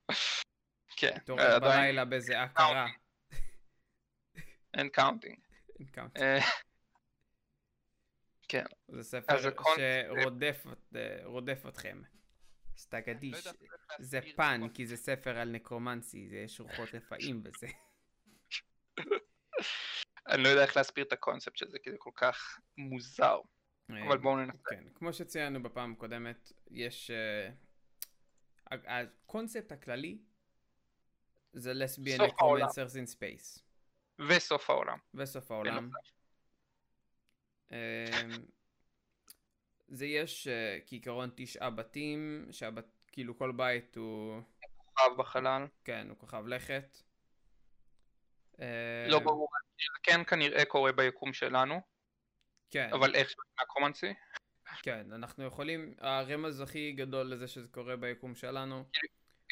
[0.96, 2.86] כן, התעורר עדיין בלילה באיזה הכרה.
[4.74, 5.38] אין קאונטינג.
[5.80, 6.18] אין קאונט.
[8.48, 9.36] כן, זה ספר
[9.76, 10.66] שרודף
[11.24, 12.02] רודף אתכם.
[12.76, 13.46] סטגדיש.
[13.46, 13.52] לא
[13.98, 14.60] זה פן.
[14.74, 17.66] כי זה ספר על נקרומנסי, זה יש רוחות רפאים בזה.
[20.28, 23.38] אני לא יודע איך להסביר את הקונספט של זה, כי זה כל כך מוזר.
[23.88, 24.58] אבל בואו ננסה.
[24.70, 27.10] כן, כמו שציינו בפעם הקודמת, יש...
[27.10, 27.50] אה,
[28.70, 30.18] הקונספט הכללי
[31.52, 31.72] זה
[32.20, 32.26] העולם.
[32.26, 33.69] Necromancers in space.
[34.28, 34.98] וסוף העולם.
[35.14, 35.90] בסוף העולם.
[37.72, 37.76] אמ,
[39.88, 42.84] זה יש אה, כעיקרון תשעה בתים, שהבת...
[43.12, 44.42] כאילו כל בית הוא,
[44.76, 45.66] כוכב בחלל.
[45.84, 46.96] כן, הוא כוכב לכת.
[49.08, 49.48] לא אמ, ברור,
[50.02, 51.80] כן כנראה קורה ביקום שלנו,
[52.70, 54.14] כן, אבל איך necromancy?
[54.82, 58.84] כן, אנחנו יכולים, הרמז הכי גדול לזה שזה קורה ביקום שלנו,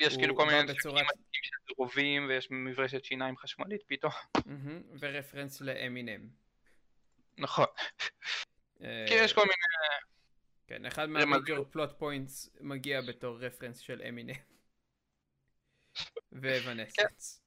[0.00, 4.12] יש כאילו כל מיני בצורת- של רובים ויש מברשת שיניים חשמלית פתאום.
[5.00, 6.28] ו reference לאמינם.
[7.38, 7.66] נכון.
[8.82, 9.52] אה, כי יש כל מיני...
[10.66, 11.06] כן, אחד.
[11.06, 14.34] מה major plot points מגיע בתור reference של אמינם.
[16.32, 17.42] ו Evanescence.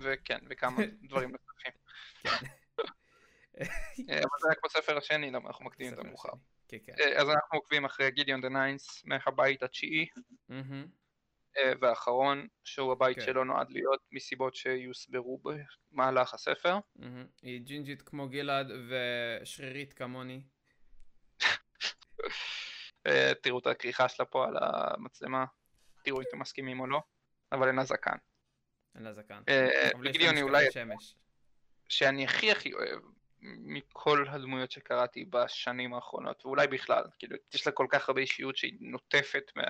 [0.00, 1.72] וכן, וכמה דברים נוספים.
[2.22, 2.46] כן.
[4.10, 6.32] אה, אבל זה רק בספר השני, למה אנחנו מקדימים את המאוחר.
[6.68, 6.92] כן, כן.
[7.00, 10.06] אה, אז אנחנו עוקבים אחרי Gideon the Ninth מהבית התשיעי
[10.48, 10.72] מהמם.
[10.72, 10.86] אה,
[11.80, 13.24] והאחרון, שהוא הבית כן.
[13.24, 15.40] שלו נועד להיות מסיבות שיוסברו
[15.92, 16.78] במהלך הספר.
[16.96, 17.26] מהמם.
[17.42, 20.42] היא ג'ינג'ית כמו גלעד ושרירית כמוני.
[23.06, 25.44] אה, תראו את הכריכה שלה פה על המצלמה,
[26.02, 27.00] תראו אם אתם מסכימים או לא,
[27.52, 28.16] אבל אין לה זקן.
[28.94, 29.42] אין לה זקן.
[29.48, 30.66] אה, משקפי אולי.
[31.88, 33.00] שאני הכי הכי אוהב
[33.42, 38.76] מכל הדמויות שקראתי בשנים האחרונות, ואולי בכלל, כאילו, יש לה כל כך הרבה אישיות שהיא
[38.80, 39.62] נוטפת מה...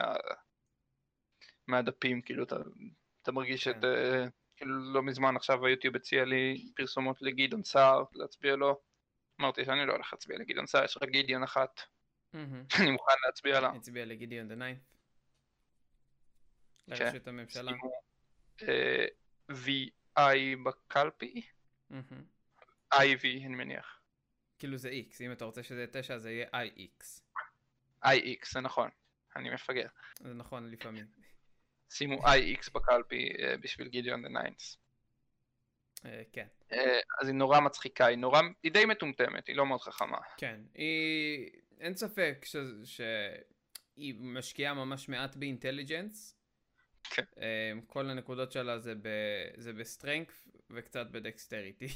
[1.68, 2.56] מהדפים, כאילו, אתה,
[3.22, 3.78] אתה מרגיש כן.
[3.78, 3.84] את...
[3.84, 4.26] אה,
[4.56, 8.80] כאילו, לא מזמן עכשיו היוטיוב הציע לי פרסומות לגדעון סער, להצביע לו.
[9.40, 11.80] אמרתי שאני לא הולך להצביע לגדעון סער, יש רק גידיון אחת.
[12.80, 13.68] אני מוכן להצביע לה.
[13.68, 14.78] הצביע לגידיון דה ניינף.
[16.86, 17.04] כן.
[17.04, 17.72] לראשות הממשלה.
[18.62, 19.06] אה,
[19.50, 21.42] VI בקלפי.
[22.94, 24.00] IV אני מניח.
[24.58, 27.20] כאילו זה X, אם אתה רוצה שזה יהיה 9 זה יהיה IX.
[28.04, 28.90] IX, זה נכון,
[29.36, 29.86] אני מפגר.
[30.20, 31.06] זה נכון לפעמים.
[31.90, 34.78] שימו IX בקלפי אה, בשביל גידיון דה ניינס.
[36.04, 36.46] אה, כן.
[36.72, 40.18] אה, אז היא נורא מצחיקה, היא נורא, היא די מטומטמת, היא לא מאוד חכמה.
[40.36, 40.60] כן.
[40.74, 41.50] היא...
[41.80, 42.56] אין ספק ש...
[42.84, 46.34] שהיא משקיעה ממש מעט ב intelligence.
[47.02, 47.24] כן.
[47.86, 49.08] כל הנקודות שלה זה, ב...
[49.56, 51.88] זה ב strength וקצת ב dexterity.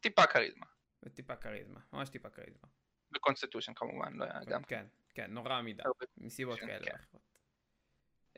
[0.00, 0.66] טיפה כריזמה.
[1.02, 1.80] וטיפה כריזמה.
[1.92, 2.68] ממש טיפה כריזמה.
[3.10, 4.62] ב constitution כמובן, לא היה גם.
[4.62, 5.84] כן, כן, נורא עמידה.
[6.16, 7.18] מסיבות כן, כאלה כן.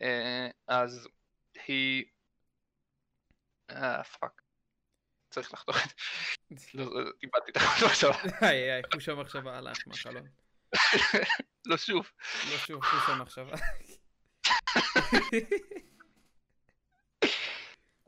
[0.03, 1.09] אה, אז
[1.67, 2.05] היא...
[3.71, 4.43] אה, fuck.
[5.31, 5.77] צריך לחתוך
[6.53, 6.67] את זה.
[6.75, 8.13] לא, לא, איבדתי את המחשבה.
[8.41, 10.27] היי היי, חוט המחשבה הלך מהחלון.
[11.67, 12.11] לא שוב.
[12.51, 13.57] לא שוב חוט המחשבה.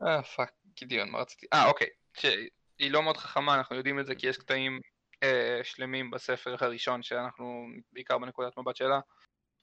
[0.07, 1.45] אה, fuck, גידיון, מה רציתי?
[1.53, 1.87] אה, אוקיי.
[2.17, 4.81] שהיא לא מאוד חכמה, אנחנו יודעים את זה כי יש קטעים
[5.23, 8.99] אה, שלמים בספר הראשון שאנחנו, בעיקר בנקודת מבט שלה,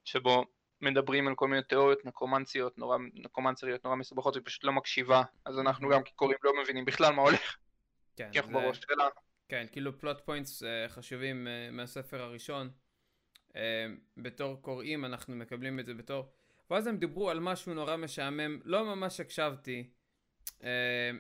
[0.05, 0.45] שבו
[0.81, 5.59] מדברים על כל מיני תיאוריות נקרומנציות, נורא, נקרומנצריות נורא מסובכות, והיא פשוט לא מקשיבה, אז
[5.59, 7.57] אנחנו גם כקוראים לא מבינים בכלל מה הולך,
[8.17, 9.09] כן, זה- בראש שלה.
[9.49, 12.71] כן, כאילו פלוט פוינטס חשובים אה, מהספר הראשון.
[13.57, 16.33] אה, בתור קוראים אנחנו מקבלים את זה בתור...
[16.71, 19.91] ואז הם דיברו על משהו נורא משעמם, לא ממש הקשבתי.
[20.65, 21.11] אה,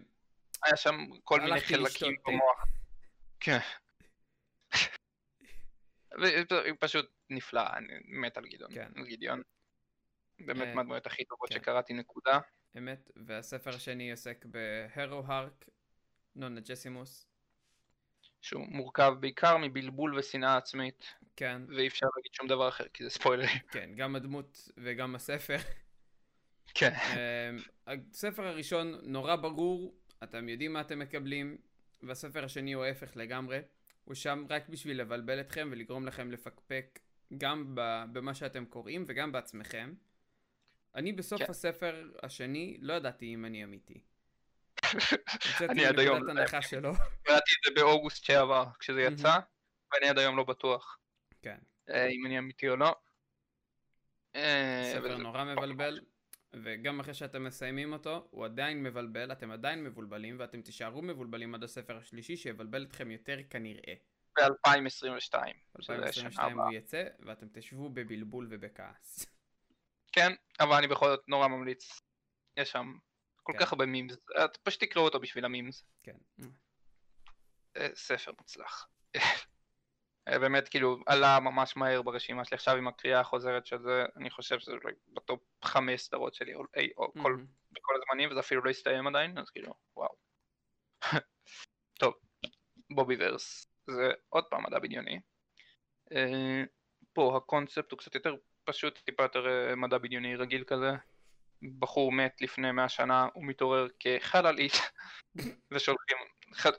[0.64, 2.16] היה שם כל מיני חלקים.
[2.26, 2.64] במוח.
[3.40, 3.58] כן.
[6.80, 8.74] פשוט נפלאה, אני מת על גדעון.
[8.74, 8.90] כן.
[9.08, 9.42] גדעון.
[10.40, 11.54] באמת אה, מהדמויות הכי טובות כן.
[11.54, 12.38] שקראתי, נקודה.
[12.78, 15.64] אמת, והספר השני עוסק בהרו הארק,
[16.36, 17.26] נונה ג'סימוס.
[18.40, 23.10] שהוא מורכב בעיקר מבלבול ושנאה עצמית, כן, ואי אפשר להגיד שום דבר אחר, כי זה
[23.10, 23.48] ספוילרים.
[23.72, 25.56] כן, גם הדמות וגם הספר.
[26.74, 26.92] כן.
[26.94, 31.58] אמ, הספר הראשון נורא ברור, אתם יודעים מה אתם מקבלים,
[32.02, 33.58] והספר השני הוא ההפך לגמרי.
[34.04, 36.98] הוא שם רק בשביל לבלבל אתכם ולגרום לכם לפקפק
[37.38, 37.64] גם
[38.12, 39.94] במה שאתם קוראים וגם בעצמכם.
[40.94, 41.50] אני בסוף כן.
[41.50, 44.00] הספר השני לא ידעתי אם אני אמיתי.
[45.70, 46.92] אני עד היום לא הנחה שלא.
[47.22, 49.02] קראתי את זה באוגוסט שעבר, כשזה.
[49.02, 49.38] יצא,
[49.92, 51.00] ואני עד היום לא בטוח
[51.42, 51.58] כן,
[51.90, 52.94] אה, אם אני אמיתי או לא.
[54.34, 56.00] אה, ספר נורא מבלבל,
[56.52, 61.62] וגם אחרי שאתם מסיימים אותו, הוא עדיין מבלבל, אתם עדיין מבולבלים, ואתם תישארו מבולבלים עד
[61.62, 63.94] הספר השלישי, שיבלבל אתכם יותר כנראה.
[64.38, 65.34] ב-2022.
[65.74, 69.26] ב-2022 הוא יצא, ואתם תשבו בבלבול ובכעס.
[70.12, 72.00] כן, אבל אני בכל זאת נורא ממליץ.
[72.56, 72.92] יש שם
[73.42, 73.58] כל כן.
[73.58, 75.84] כך הרבה מימס, את פשוט תקראו אותו בשביל המימס.
[76.02, 76.16] כן.
[77.76, 78.88] אה, ספר מוצלח.
[80.28, 84.30] אה, באמת כאילו עלה ממש מהר ברשימה שלי עכשיו עם הקריאה החוזרת של זה, אני
[84.30, 84.72] חושב שזה
[85.08, 86.62] בטופ חמש סדרות שלי או,
[86.96, 87.46] או כל, מהמם.
[87.72, 90.14] בכל הזמנים וזה אפילו לא הסתיים עדיין, אז כאילו וואו.
[92.00, 92.14] טוב,
[92.90, 95.20] בובי ורס, זה עוד פעם מדע בדיוני.
[96.12, 96.62] אה,
[97.12, 100.90] פה הקונספט הוא קצת יותר פשוט טיפה יותר אה, מדע בדיוני רגיל כזה.
[101.78, 104.72] בחור מת לפני 100 שנה, הוא מתעורר כחללית,
[105.72, 106.16] ושולחים,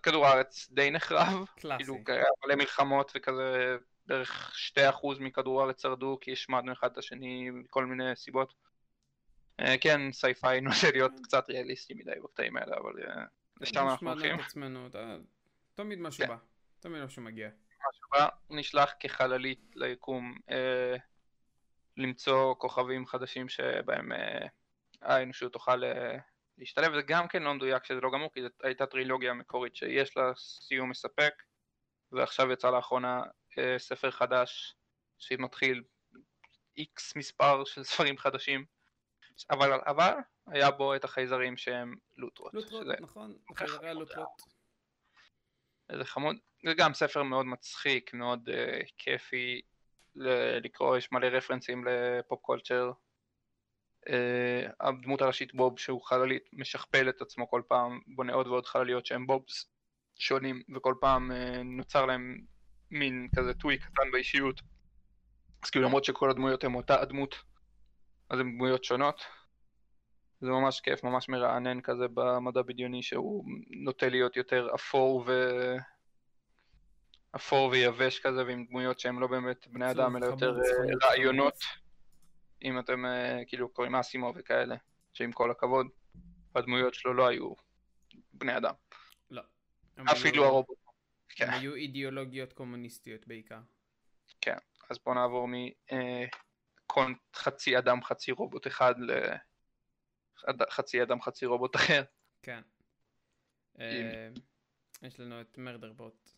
[0.03, 1.83] כדור הארץ די נחרב, קלאסי.
[1.83, 4.81] כאילו היה מלא מלחמות וכזה, בערך 2%
[5.19, 8.53] מכדור הארץ שרדו, כי השמדנו אחד את השני מכל מיני סיבות.
[9.59, 12.93] אה, כן, sci-fi נוטה להיות קצת ריאליסטי מדי בקטעים האלה, אבל
[13.61, 14.35] לשם אנחנו הולכים.
[14.35, 15.17] את עצמנו, אתה-
[15.75, 16.29] תמיד משהו כן.
[16.29, 16.37] בא.
[16.81, 17.49] תמיד משהו מגיע.
[17.89, 20.95] משהו בא, הוא נשלח כחללית ליקום אה,
[21.97, 24.47] למצוא כוכבים חדשים שבהם אה,
[25.01, 26.17] האנושות תוכל אה,
[26.57, 30.17] להשתלב, זה גם כן לא מדויק שזה לא גמור, כי זאת הייתה טרילוגיה מקורית שיש
[30.17, 31.33] לה סיום מספק,
[32.11, 33.21] ועכשיו יצא לאחרונה
[33.57, 34.75] אה, ספר חדש
[35.17, 35.83] שמתחיל
[36.77, 38.65] איקס מספר של ספרים חדשים,
[39.51, 40.13] אבל, אבל
[40.47, 42.53] היה בו את החייזרים שהם לוטרות.
[42.53, 43.37] לוטרות, שזה- נכון?
[43.55, 43.97] ככה חזרה חמוד.
[43.97, 44.41] לוטרות.
[45.89, 46.35] איזה חמוד.
[46.65, 49.61] זה גם ספר מאוד מצחיק, מאוד uh, כיפי
[50.63, 52.91] לקרוא, יש מלא רפרנסים לפופ קולצ'ר.
[54.07, 54.11] Uh,
[54.79, 59.27] הדמות הראשית בוב שהוא חללית משכפל את עצמו כל פעם, בונה עוד ועוד חלליות שהם
[59.27, 59.65] בובס
[60.19, 62.37] שונים, וכל פעם uh, נוצר להם
[62.91, 64.61] מין כזה טוי קטן באישיות.
[65.63, 67.35] אז כאילו למרות שכל הדמויות הן אותה הדמות,
[68.29, 69.25] אז הן דמויות שונות.
[70.41, 73.45] זה ממש כיף, ממש מרענן כזה במדע בדיוני שהוא
[73.83, 75.31] נוטה להיות יותר אפור ו...
[77.35, 81.57] אפור ויבש כזה ועם דמויות שהם לא באמת בני אדם אלא יותר אה, רעיונות.
[82.63, 84.75] אם אתם אה, כאילו קוראים אסימו וכאלה
[85.13, 85.87] שעם כל הכבוד
[86.55, 87.53] הדמויות שלו לא היו
[88.33, 88.73] בני אדם
[89.29, 89.41] לא.
[90.11, 90.77] אפילו הרובוט
[91.29, 91.49] כן.
[91.49, 93.59] הם היו אידיאולוגיות קומוניסטיות בעיקר.
[94.91, 95.47] אז בוא נעבור
[96.97, 98.95] מחצי אדם חצי רובוט אחד
[100.47, 102.03] לחצי אדם חצי רובוט אחר
[102.41, 102.61] כן.
[103.79, 104.29] אה,
[105.01, 106.31] יש לנו את מרדרבוט,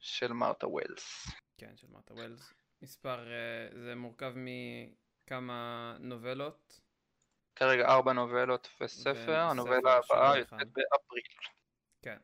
[0.00, 1.30] של מרתה ווילס
[1.60, 2.52] כן, של מרתה ווילס.
[2.82, 6.80] מספר, אה, זה מורכב מכמה נובלות.
[7.56, 10.58] כרגע ארבע נובלות וספר, הנובלה הבאה יוצאת.
[10.58, 11.22] באפריל.
[12.02, 12.16] כן.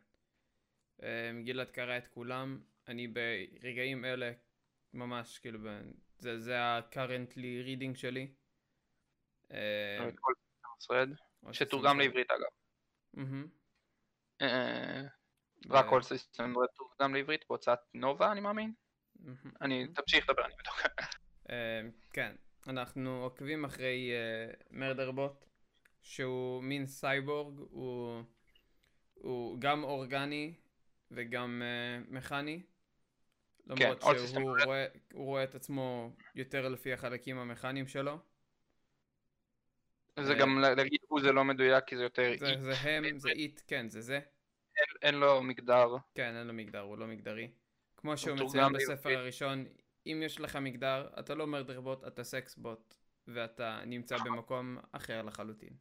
[1.03, 2.61] אה, גלעד קרא את כולם.
[2.89, 4.33] אני ברגעים אלה,
[4.93, 5.59] ממש, כאילו,
[6.19, 8.35] זה, זה ה-currently reading שלי.
[9.53, 10.09] אה,
[11.53, 12.01] שתורגם.
[12.01, 12.51] לעברית אגב.
[15.67, 15.95] מהמם.
[15.95, 18.73] אה, סיסטם תורגם לעברית בהוצאת נובה אני מאמין.
[19.61, 20.83] אני, תמשיך לדבר, אני בטוח.
[21.51, 21.81] אה,
[22.13, 22.33] כן,
[22.67, 24.11] אנחנו עוקבים אחרי
[24.71, 25.45] Murderbot,
[26.03, 28.23] שהוא מין סייבורג, הוא,
[29.15, 30.55] הוא גם אורגני
[31.11, 32.63] וגם אה, מכני.
[33.67, 34.57] למרות system שהוא.
[34.65, 38.19] רואה, רואה את עצמו יותר לפי החלקים המכניים שלו.
[40.21, 42.73] זה אה, גם לה- להגיד הוא זה לא מדויק כי זה יותר זה, אי, זה
[42.73, 44.21] הם, זה it, כן, זה זה.
[45.03, 45.97] אין לו מגדר.
[46.15, 47.51] כן, אין לו מגדר, הוא לא מגדרי.
[47.97, 49.19] כמו שהוא מציין בספר.
[49.19, 49.65] הראשון,
[50.07, 52.95] אם יש לך מגדר, אתה לא מרדרבוט, אתה סקסבוט,
[53.29, 55.77] ואתה נמצא במקום אחר לחלוטין.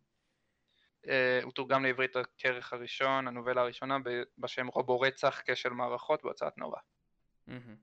[1.07, 6.57] אה, הוא תורגם לעברית הכרך הראשון, הנובלה הראשונה ב- בשם רובו רצח כשל מערכות בהוצאת.
[6.57, 7.75] מהמם.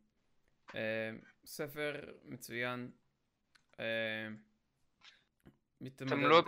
[0.75, 1.11] אה,
[1.47, 2.91] ספר מצוין.
[3.81, 4.29] אה,
[5.87, 6.43] אתם לא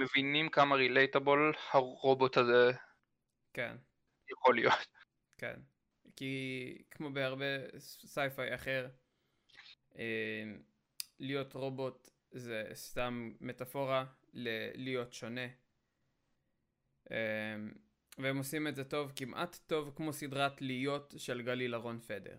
[0.00, 2.72] מבינים כמה רילייטבול הרובוט הזה
[3.52, 3.76] כן,
[4.30, 4.86] יכול להיות.
[5.38, 5.60] כן.
[6.16, 8.88] כי כמו בהרבה sci-fi אחר,
[9.98, 10.44] אה,
[11.18, 15.46] להיות רובוט זה סתם מטאפורה ללהיות שונה.
[17.10, 17.56] אה,
[18.18, 22.36] והם עושים את זה טוב, כמעט טוב כמו סדרת להיות של גלילה רון פדר.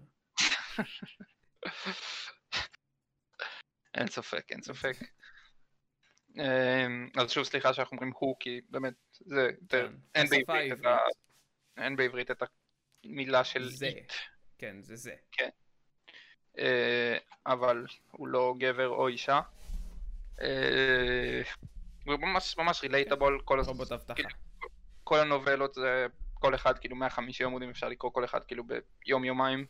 [3.93, 4.95] אין ספק, אין ספק.
[6.39, 9.95] אמ, אז שוב סליחה שאנחנו אומרים הוא כי באמת זה יותר, כן.
[10.15, 11.26] אין בעברית את ה-.
[11.77, 12.43] אין בעברית את
[13.03, 13.85] המילה של זה.
[13.85, 14.13] איט,
[14.57, 15.15] כן, זה זה.
[16.57, 19.41] אה, אבל הוא לא גבר או אישה.
[20.41, 21.41] אה,
[22.05, 24.13] הוא ממש ממש רילייטבול, כל הס- רובוט אבטחה.
[24.13, 24.29] כאילו,
[25.03, 28.63] כל הנובלות זה כל אחד כאילו 150 עמודים אפשר לקרוא כל אחד כאילו
[29.05, 29.65] ביום יומיים.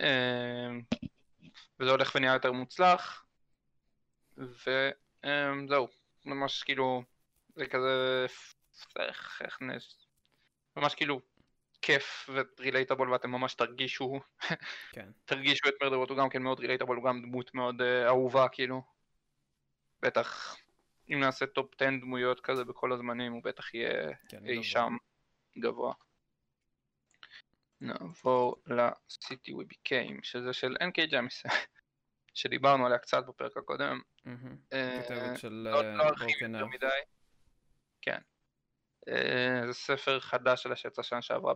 [0.00, 0.06] אמ,
[1.80, 3.24] וזה הולך ונהיה יותר מוצלח.
[4.36, 5.88] וזהו,
[6.24, 7.02] ממש כאילו,
[7.56, 8.26] זה כזה,
[8.98, 10.07] איך, איך נס...
[10.78, 11.20] ממש כאילו
[11.82, 14.20] כיף ו relatable ואתם ממש תרגישו,
[14.92, 15.10] כן.
[15.24, 18.82] תרגישו את Murderbot, הוא גם כן מאוד relatable, הוא גם דמות מאוד אה, אהובה כאילו.
[20.02, 20.56] בטח,
[21.10, 24.64] אם נעשה top 10 דמויות כזה בכל הזמנים, הוא בטח יהיה כן, אי גבוה.
[24.64, 24.96] שם
[25.58, 25.94] גבוה.
[27.80, 31.42] נעבור ל-City We Became, שזה של NK ג'מיס,
[32.34, 34.00] שדיברנו עליה קצת בפרק הקודם.
[34.24, 34.56] מהמם.
[34.72, 36.66] אה, של לא לא ארחיב ברוקן יותר.
[36.66, 37.00] מדי.
[38.02, 38.18] כן.
[39.08, 41.54] אה, זה ספר חדש שלה שיצא שנה שעברה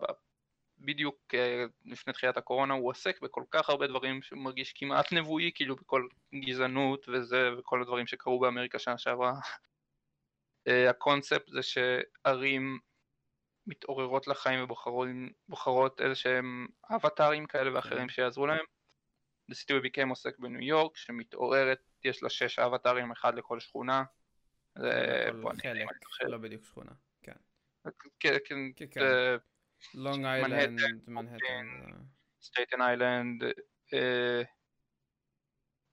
[0.79, 5.77] בדיוק אה, לפני תחילת הקורונה הוא עוסק בכל כך הרבה דברים שמרגיש כמעט נבואי, כאילו
[5.77, 9.33] בכל גזענות וזה, וכל הדברים שקרו באמריקה שנה שעברה.
[10.69, 12.79] אה, הקונספט זה שערים
[13.67, 18.09] מתעוררות לחיים ובוחרות איזה שהם אבטארים כאלה ואחרים כן.
[18.09, 18.65] שיעזרו להם.
[19.51, 24.05] The City We Became עוסק בניו יורק, שמתעוררת, יש לה שש אבטארים, אחד לכל שכונה.
[24.79, 25.27] זה
[25.63, 26.29] חלק, זוכר.
[26.29, 26.93] לא בדיוק שכונה.
[29.95, 31.67] מנהטן, איילנד, מנהטן.
[32.43, 33.43] סטייטן איילנד,
[33.95, 34.43] אה,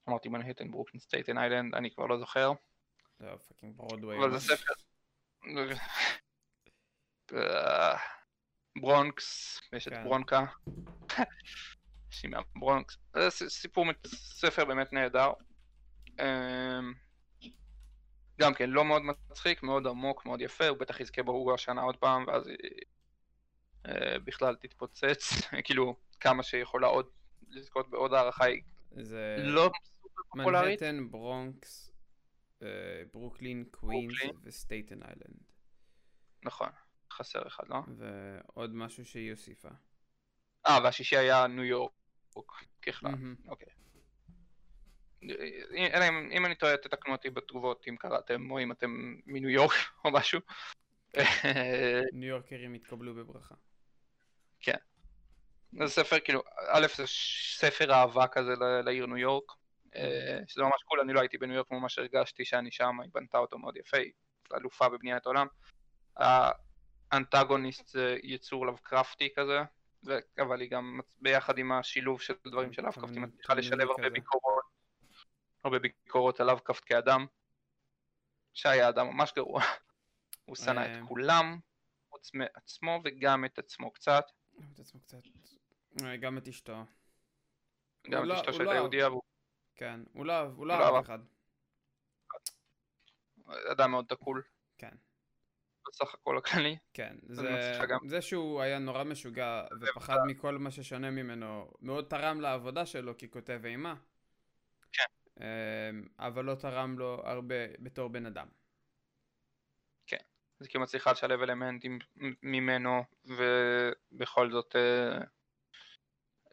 [0.10, 2.52] אמרתי מנהטן, ברוקלין, סטייטן איילנד, אני כבר לא זוכר,
[3.20, 4.18] זה fucking ברודווי.
[4.18, 4.74] אבל זה ספר.
[8.80, 9.94] ברונקס, יש את.
[10.04, 10.46] ברונקה,
[12.24, 15.32] מהברונקס, זה סיפור, ספר באמת נהדר.
[18.40, 21.98] גם כן, לא מאוד מצחיק, מאוד עמוק, מאוד יפה, הוא בטח יזכה בהוגו השנה עוד
[21.98, 22.58] פעם, ואז היא
[23.86, 25.30] אה, בכלל תתפוצץ,
[25.66, 27.10] כאילו, כמה שיכולה עוד
[27.48, 28.62] לזכות בעוד הערכה, היא
[28.92, 29.72] זה לא
[30.02, 30.82] סופר פופולרית.
[30.82, 31.92] מנהטן, ברונקס,
[32.62, 32.68] אה,
[33.14, 34.14] ברוקלין, קווינס.
[34.44, 35.44] וסטייטן איילנד.
[36.44, 36.70] נכון,
[37.12, 37.80] חסר אחד, לא?
[37.98, 39.70] ועוד משהו שהיא הוסיפה.
[40.68, 41.92] אה, והשישי היה ניו יורק,
[42.82, 43.14] ככלל.
[43.48, 43.79] אוקיי.
[45.74, 49.74] אלא אם, אם אני טועה, תתקנו אותי בתגובות אם קראתם, או אם אתם מניו יורק
[50.05, 50.39] או משהו.
[52.13, 53.55] ניו יורקרים התקבלו בברכה.
[55.72, 57.03] זה ספר, כאילו, א' זה
[57.57, 58.53] ספר אהבה כזה
[58.86, 59.51] לעיר ניו יורק,
[59.95, 63.38] אה, שזה ממש קול, אני לא הייתי בניו יורק, ממש הרגשתי שאני שם, היא בנתה
[63.38, 64.11] אותו מאוד יפה, היא
[64.55, 65.47] אלופה בבניית עולם.
[67.11, 69.59] האנטגוניסט זה יצור לאבקרפטי כזה,
[70.39, 74.09] אבל היא גם ביחד עם השילוב של דברים של לאבקרפט, היא מצליחה לשלב הרבה.
[74.09, 74.59] ביקורות,
[75.64, 77.26] הרבה ביקורות על לאבקרפט כאדם,
[78.53, 79.62] שהיה אדם ממש גרוע,
[80.45, 80.93] הוא שנא אה.
[80.99, 81.60] את כולם,
[82.10, 84.26] חוץ מעצמו וגם את עצמו קצת,
[84.74, 85.22] את עצמו קצת.
[86.03, 86.84] אה, גם את אשתו.
[88.10, 89.07] גם הוא לא- את אשתו שהייתה לא- יהודייה,
[89.76, 89.99] כן.
[90.14, 91.05] הוא לא אהב, הוא לא לא אהב.
[91.05, 91.20] אחד.
[93.72, 94.43] אדם מאוד דקול,
[94.78, 94.91] כן.
[95.88, 96.78] בסך הכל הכללי.
[96.93, 97.72] כן, זה.
[98.05, 103.62] זה שהוא היה נורא משוגע ופחד מכל מה ששונה ממנו, מאוד תרם לעבודה שלו ככותב
[103.66, 103.95] אימה.
[104.91, 105.03] כן.
[105.40, 105.46] אמ,
[106.20, 108.48] אבל לא תרם לו הרבה בתור בן אדם.
[110.60, 112.00] זה כאילו מצליחה לשלב אלמנטים
[112.44, 115.18] ממנו, ובכל זאת אה,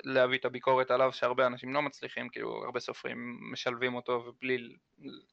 [0.04, 4.76] להביא את הביקורת עליו שהרבה אנשים לא מצליחים, כאילו הרבה סופרים משלבים אותו ובלי,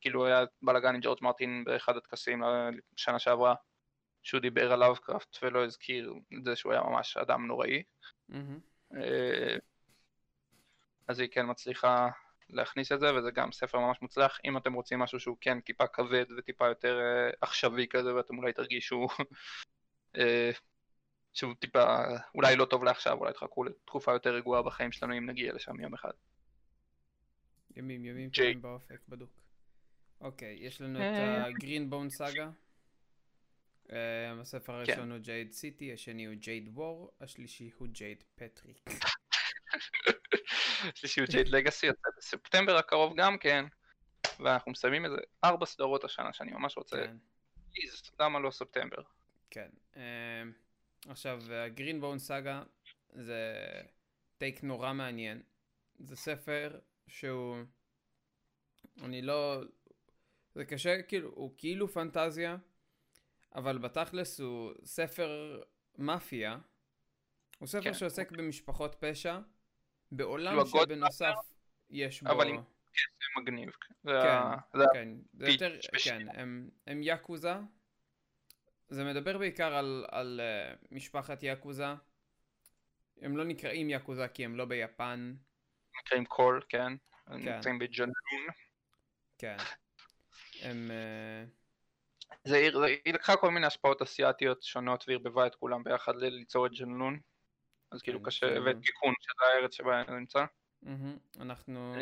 [0.02, 2.44] כאילו היה בלאגן עם ג'ורג' מרטין באחד הטקסים
[2.94, 3.56] לשנה שעברה,
[4.24, 7.84] שהוא דיבר על לאבקראפט ולא הזכיר את זה שהוא היה ממש אדם נוראי.
[8.96, 9.58] אה,
[11.08, 12.10] אז היא כן מצליחה
[12.50, 14.40] להכניס את זה, וזה גם ספר ממש מוצלח.
[14.46, 18.54] אם אתם רוצים משהו שהוא כן טיפה כבד וטיפה יותר אה, עכשווי כזה, ואתם אולי
[18.54, 19.08] תרגישו
[20.18, 20.52] אה,
[21.34, 22.04] שהוא טיפה,
[22.36, 25.94] אולי לא טוב לעכשיו, אולי תחכו לתקופה יותר רגועה בחיים שלנו אם נגיע לשם יום
[25.94, 26.12] אחד.
[27.76, 28.30] ימים, ימים.
[28.30, 29.42] טובים באופק, בדוק.
[30.22, 31.48] אוקיי, יש לנו את.
[31.48, 32.50] ה Green Bone Saga.
[34.42, 34.92] הספר כן.
[34.92, 38.78] הראשון הוא Jade City, השני הוא Jade War, השלישי הוא Jade פטריק.
[40.96, 43.66] שלישי הוא Jade Legacy יוצא בספטמבר הקרוב גם כן,
[44.40, 47.18] ואנחנו מסיימים איזה ארבע סדרות השנה שאני ממש רוצה, כן.
[47.74, 49.02] פליז, למה לא ספטמבר?
[49.50, 49.70] כן.
[49.96, 50.02] אמ,
[51.08, 52.64] עכשיו, הגרין בון סאגה
[53.10, 53.54] זה
[54.38, 55.42] טייק נורא מעניין.
[56.00, 57.58] זה ספר שהוא...
[59.02, 59.62] אני לא...
[60.56, 62.58] זה קשה, כאילו, הוא כאילו פנטזיה,
[63.56, 65.62] אבל בתכלס הוא ספר
[65.98, 66.58] מאפיה.
[67.60, 67.94] הוא ספר כן.
[67.94, 69.40] שעוסק במשפחות פשע,
[70.16, 71.34] בעולם כאילו שבנוסף
[71.90, 72.32] יש בו...
[72.32, 72.62] אבל עם-
[72.96, 73.70] זה מגניב.
[74.04, 77.54] זה כן, ה- זה כן, זה הפיץ' יותר, כן, הם, הם יאקוזה.
[78.90, 81.86] זה מדבר בעיקר על, על uh, משפחת יאקוזה.
[83.22, 85.34] הם לא נקראים יאקוזה כי הם לא ביפן,
[86.00, 86.94] נקראים קול, כן?
[87.28, 87.56] הם כן.
[87.56, 88.14] נמצאים בג'נון.
[89.38, 89.58] כן.
[90.62, 90.92] הם...
[90.92, 91.50] Uh,
[92.46, 96.66] זה עיר, זה- היא לקחה כל מיני השפעות אסיאתיות שונות וערבבה את כולם ביחד ליצור
[96.66, 97.20] את ג'נלון.
[97.94, 100.46] אז כאילו כן, קשה, כאילו- ואת קיקון, שזה הארץ שבה אני נמצא.
[101.40, 101.96] אנחנו...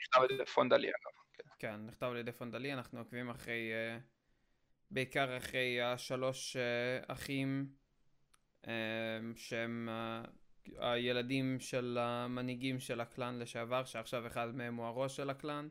[0.00, 1.18] נכתב על ידי פונדלי אגב.
[1.32, 1.48] כן.
[1.58, 3.72] כן, נכתב על ידי פונדלי, אנחנו עוקבים אחרי...
[3.72, 4.02] Uh,
[4.90, 7.66] בעיקר אחרי השלוש uh, אחים
[8.64, 8.68] uh,
[9.36, 9.88] שהם
[10.78, 15.68] הילדים של המנהיגים של הקלאן לשעבר, שעכשיו אחד מהם הוא הראש של הקלאן.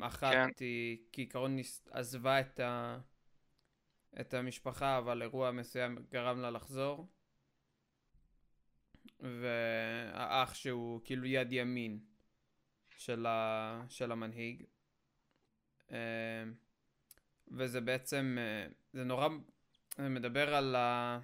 [0.00, 0.48] אחת כן.
[0.60, 1.56] היא כעיקרון
[1.90, 2.98] עזבה את, ה...
[4.20, 7.08] את המשפחה, אבל אירוע מסוים גרם לה לחזור.
[9.20, 11.98] והאח שהוא כאילו יד ימין
[12.96, 13.82] של, ה...
[13.88, 14.64] של המנהיג.
[15.88, 15.92] Um,
[17.48, 19.28] וזה בעצם, אה, זה נורא,
[19.96, 21.18] זה מדבר על, ה,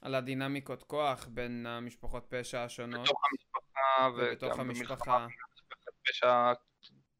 [0.00, 3.02] על הדינמיקות כוח בין המשפחות פשע השונות.
[3.02, 5.26] בתוך המשפחה ובתוך המשפחה.
[6.02, 6.52] פשע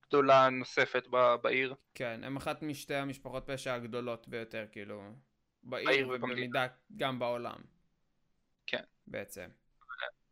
[0.09, 1.75] גדולה נוספת ב- בעיר.
[1.95, 5.03] כן, הם אחת משתי המשפחות פשע הגדולות ביותר, כאילו,
[5.63, 6.09] בעיר.
[6.09, 7.61] ובמידה גם בעולם.
[8.67, 8.83] כן.
[9.07, 9.49] בעצם.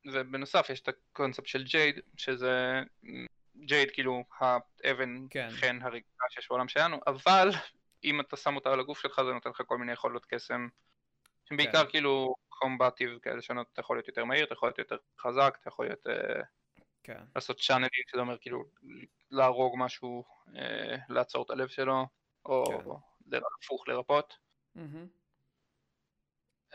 [0.07, 2.83] ובנוסף יש את הקונספט של ג'ייד, שזה
[3.57, 5.49] ג'ייד כאילו האבן כן.
[5.51, 7.49] חן הרגילה שיש בעולם שלנו, אבל
[8.05, 10.69] אם אתה שם אותה על הגוף שלך זה נותן לך כל מיני יכולות קסם,
[11.45, 11.91] שהם בעיקר כן.
[11.91, 15.69] כאילו קומבטיב כאלה שונות, אתה יכול להיות יותר מהיר, אתה יכול להיות יותר חזק, אתה
[15.69, 16.43] יכול להיות, אה,
[17.03, 17.21] כן.
[17.35, 18.65] לעשות channeling, שזה אומר כאילו
[19.31, 20.25] להרוג משהו,
[20.57, 22.07] אה, לעצור את הלב שלו,
[22.45, 22.65] או
[23.31, 23.39] כן.
[23.65, 24.37] הפוך לרפות.
[24.75, 25.07] מהמם.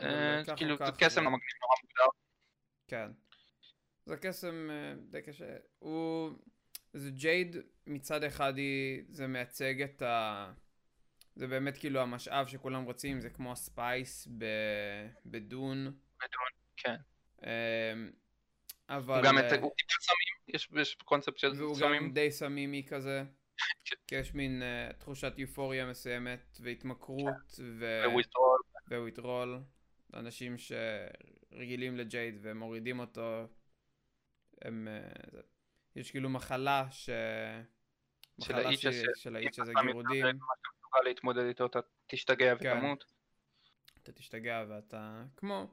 [0.00, 2.25] אה, כאילו זה קסם זה- מגניב נורא מוגדר.
[2.86, 3.10] כן.
[4.06, 5.56] זה קסם אה, די קשה.
[5.78, 6.30] הוא...
[6.92, 7.56] זה jade
[7.86, 9.02] מצד אחד היא...
[9.08, 10.52] זה מייצג את ה...
[11.34, 14.44] זה באמת כאילו המשאב שכולם רוצים, זה כמו ה spice ב...
[15.26, 15.96] ב Dune.
[16.76, 16.96] כן.
[17.44, 17.92] אה,
[18.88, 19.14] אבל...
[19.14, 19.66] הוא גם אה, טיפה
[20.00, 22.12] סמים, יש- יש קונספט של והוא גם סמים.
[22.12, 23.24] די סמימי כזה.
[23.86, 23.96] כן.
[24.06, 28.02] כי יש מין uh, תחושת יופוריה מסוימת, והתמכרות, ו...
[28.12, 28.58] וויתרול.
[28.90, 29.58] וויתרול.
[30.14, 30.58] אנשים
[31.56, 33.46] שרגילים לג'ייד ומורידים אותו,
[34.62, 34.88] הם...
[34.88, 35.40] uh, זה...
[35.96, 37.10] יש כאילו מחלה ש...
[38.40, 41.66] של האיץ' ש- הזה, של האיץ' אם הזה אתה גירודים, מה שאתה מסוגל להתמודד איתו,
[41.66, 42.76] אתה תשתגע כן.
[42.76, 43.04] ותמות.
[44.02, 45.24] אתה תשתגע ואתה...
[45.36, 45.66] כמו...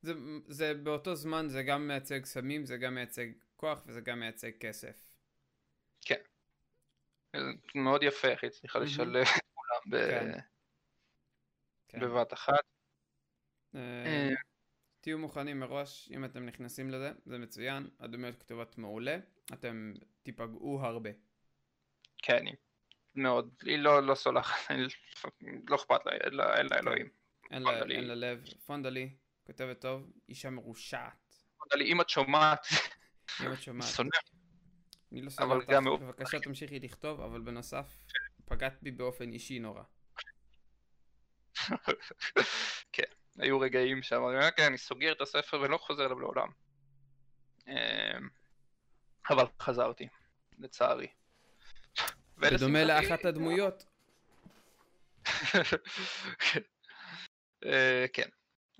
[0.00, 0.12] זה,
[0.46, 3.26] זה באותו זמן זה גם מייצג סמים, זה גם מייצג
[3.56, 5.06] כוח וזה גם מייצג כסף.
[7.36, 7.42] זה
[7.74, 8.90] מאוד יפה איך היא הצליחה מהמם.
[8.90, 10.40] לשלב את כולם כן.
[11.88, 12.00] כן.
[12.00, 12.64] בבת אחת.
[15.02, 19.18] תהיו מוכנים מראש, אם אתם נכנסים לזה, זה מצוין, הדמויות כתובות מעולה,
[19.52, 19.92] אתם
[20.22, 21.10] תיפגעו הרבה.
[22.18, 22.44] כן,
[23.14, 24.70] מאוד, היא לא לא סולחת,
[25.68, 27.08] לא אכפת לה, אין לה- אין לה אלוהים.
[27.50, 27.96] אין לה, פונדלי.
[27.96, 28.44] אין לה לב.
[28.66, 29.14] פונדלי,
[29.46, 31.34] כותבת טוב, אישה מרושעת.
[31.72, 32.66] אבל אם את שומעת,
[33.46, 34.10] אם את שומעת, שונא,
[35.12, 37.98] אני לא שונא אותך, בבקשה תמשיכי לכתוב, אבל בנוסף,
[38.44, 39.82] פגעת בי באופן אישי נורא.
[42.92, 43.02] כן,
[43.38, 46.48] היו רגעים שאמרתי, אוקיי, אני סוגר את הספר ולא חוזר אליו לעולם.
[47.68, 48.28] אמ,
[49.30, 50.08] אבל חזרתי,
[50.58, 51.06] לצערי.
[52.38, 53.84] בדומה לאחת הדמויות.
[57.64, 58.28] אה, כן,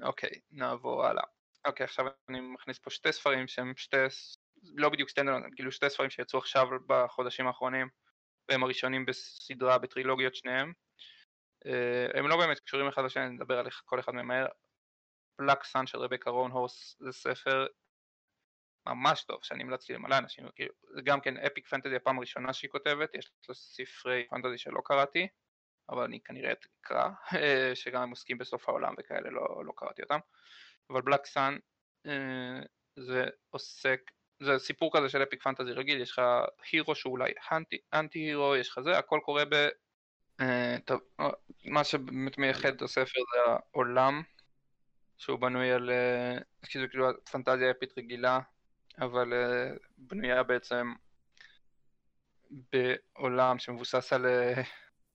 [0.03, 1.25] אוקיי, נעבור הלאה.
[1.67, 3.97] אוקיי, עכשיו אני מכניס פה שתי ספרים שהם שתי,
[4.63, 7.89] לא בדיוק סטנדלון, כאילו שתי ספרים שיצאו עכשיו בחודשים האחרונים,
[8.49, 10.73] והם הראשונים בסדרה, בטרילוגיות שניהם.
[11.67, 14.47] אה, הם לא באמת קשורים אחד לשני, אני אדבר על כל אחד מהם מהר.
[15.39, 17.67] Black Sun של רבקה רואנהורס זה ספר
[18.87, 20.45] ממש טוב, שאני המלצתי למלא אנשים,
[20.95, 25.29] זה גם כן epic fantasy הפעם הראשונה שהיא כותבת, יש לה ספרי פנטזי שלא קראתי,
[25.89, 27.09] אבל אני כנראה אקרא,
[27.43, 30.19] אה, שגם הם עוסקים בסוף העולם וכאלה, לא, לא קראתי אותם.
[30.91, 31.59] אבל Black Sun
[32.99, 34.01] זה עוסק,
[34.43, 36.23] זה סיפור כזה של epic fantasy רגיל, יש לך
[36.73, 37.33] hero שהוא אולי
[37.93, 39.69] anti hero, יש לך זה, הכל קורה ב...
[40.43, 41.31] אה, טוב, אה,
[41.65, 44.23] מה שבאמת מייחד את הספר זה העולם,
[45.19, 48.41] שהוא בנוי על, אה, כאילו כאילו פנטזיה אפית רגילה,
[49.01, 49.33] אבל
[49.99, 50.93] בנויה בעצם
[52.51, 54.27] בעולם שמבוסס על,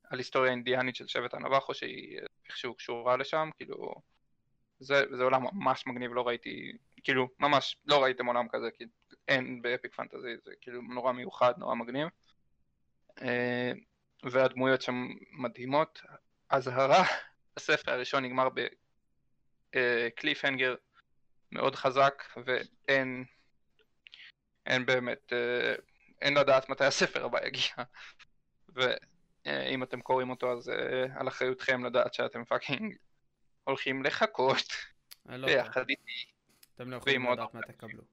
[0.10, 3.96] על היסטוריה אינדיאנית של שבט הנבחו שהיא איכשהו קשורה לשם, כאילו
[4.80, 6.72] זה, זה עולם ממש מגניב, לא ראיתי,
[7.04, 8.84] כאילו ממש לא ראיתם עולם כזה, כי
[9.28, 12.08] אין באפיק פנטזי, זה כאילו נורא מיוחד, נורא מגניב.
[14.26, 16.02] אה, והדמויות שם מדהימות.
[16.50, 17.04] אזהרה,
[17.58, 18.48] הספר הראשון נגמר
[19.74, 20.76] ב cliffhanger
[21.52, 23.26] מאוד חזק ואין
[24.66, 25.76] אין באמת, אה,
[26.22, 27.74] אין לדעת מתי הספר הבא יגיע.
[28.76, 32.96] ואם אתם קוראים אותו אז אה, על אחריותכם לדעת שאתם fucking
[33.64, 34.68] הולכים לחכות
[35.26, 36.26] לא ביחד איתי.
[36.76, 38.04] אתם לא יכולים לדעת מה תקבלו.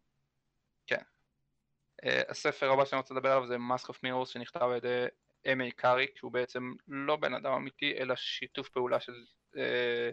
[2.04, 5.06] אה, הספר הבא שאני רוצה לדבר עליו זה Mask of Mirrors שנכתב על ידי
[5.52, 5.70] M.
[5.70, 5.81] A.
[5.81, 9.24] Carrick שהוא בעצם לא בן אדם אמיתי אלא שיתוף פעולה של
[9.56, 10.10] אה,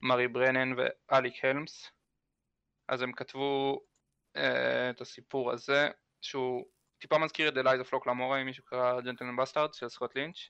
[0.00, 1.90] מארי ברנן ואליק הלמס.
[2.88, 3.80] אז הם כתבו
[4.36, 5.88] אה, את הסיפור הזה
[6.20, 6.66] שהוא
[6.98, 10.16] טיפה מזכיר את The Lies of Locke Lamora אם מישהו קרא Gentleman Bastard של סקוט
[10.16, 10.48] לינץ'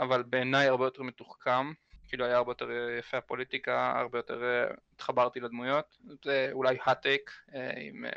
[0.00, 1.72] אבל בעיניי הרבה יותר מתוחכם
[2.08, 5.96] כאילו היה הרבה יותר אה, יפה הפוליטיקה הרבה יותר אה, התחברתי לדמויות.
[6.24, 7.30] זה אולי hot take
[7.76, 8.10] עם אה,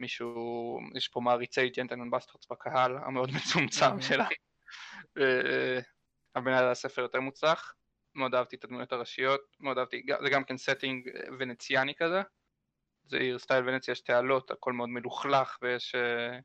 [0.00, 4.00] מישהו, יש פה מעריצי Gentleman Bastards בקהל המאוד מצומצם.
[4.00, 4.28] שלנו.
[6.36, 7.74] אבל בעיניי הספר יותר מוצלח,
[8.14, 12.22] מאוד אהבתי את הדמויות הראשיות, מאוד אהבתי, זה גם כן setting ונציאני כזה,
[13.04, 16.38] זה עיר style ונציה, יש תעלות, הכל מאוד מלוכלך ויש אה,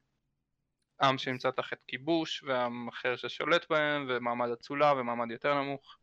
[1.08, 5.97] עם שנמצא תחת כיבוש ועם אחר ששולט בהם ומעמד אצולה ומעמד יותר נמוך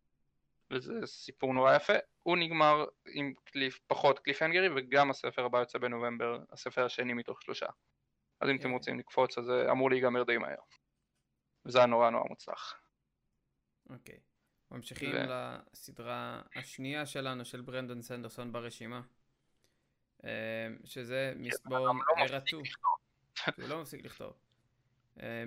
[0.70, 1.92] וזה סיפור נורא יפה.
[2.22, 7.66] הוא נגמר עם קליף, פחות קליפהנגרי, וגם הספר הבא יוצא בנובמבר, הספר השני מתוך שלושה.
[8.40, 8.70] אז אם אתם כן.
[8.70, 10.60] רוצים לקפוץ, אז זה אמור להיגמר די מהר.
[11.64, 12.74] וזה היה נורא נורא מוצלח.
[13.90, 14.18] אוקיי.
[14.70, 19.02] ממשיכים ו- לסדרה השנייה שלנו, של ברנדון סנדרסון ברשימה.
[20.24, 22.62] אה, שזה מיסטבורן אבל ארה מפסיק 2.
[22.62, 22.62] לכתוב.
[23.58, 24.32] הוא לא מפסיק לכתוב.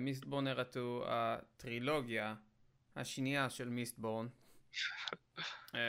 [0.00, 2.34] מיסטבורן ארה 2, הטרילוגיה
[2.96, 4.43] השנייה של מיסטבורן, אה,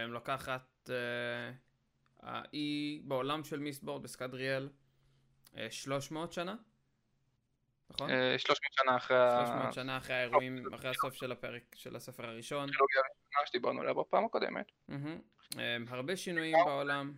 [0.08, 0.90] לוקחת,
[2.24, 4.70] אה, היא בעולם של מיסטבורן בסקדריאל
[5.58, 6.56] אה, 300 שנה,
[7.90, 8.10] נכון?
[8.10, 12.26] אה, 300 שנה אחרי ה- 300 שנה אחרי האירועים, אחרי הסוף של הפרק של הספר
[12.26, 12.70] הראשון.
[12.70, 14.72] הטרילוגיה הראשונה שדיברנו עליה בפעם הקודמת.
[15.88, 17.14] הרבה שינויים בעולם.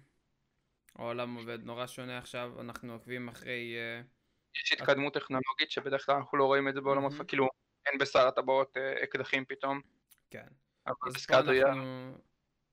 [0.95, 3.76] העולם עובד נורא שונה עכשיו, אנחנו עוקבים אחרי...
[3.78, 4.01] אה,
[4.63, 7.11] יש התקדמות טכנולוגית שבדרך כלל אנחנו לא רואים את זה בעולמות.
[7.28, 7.47] כאילו
[7.86, 9.82] אין בשר הטבעות אה, אקדחים פתאום,
[10.30, 10.47] כן.
[11.06, 12.18] בסקאדריה אנחנו...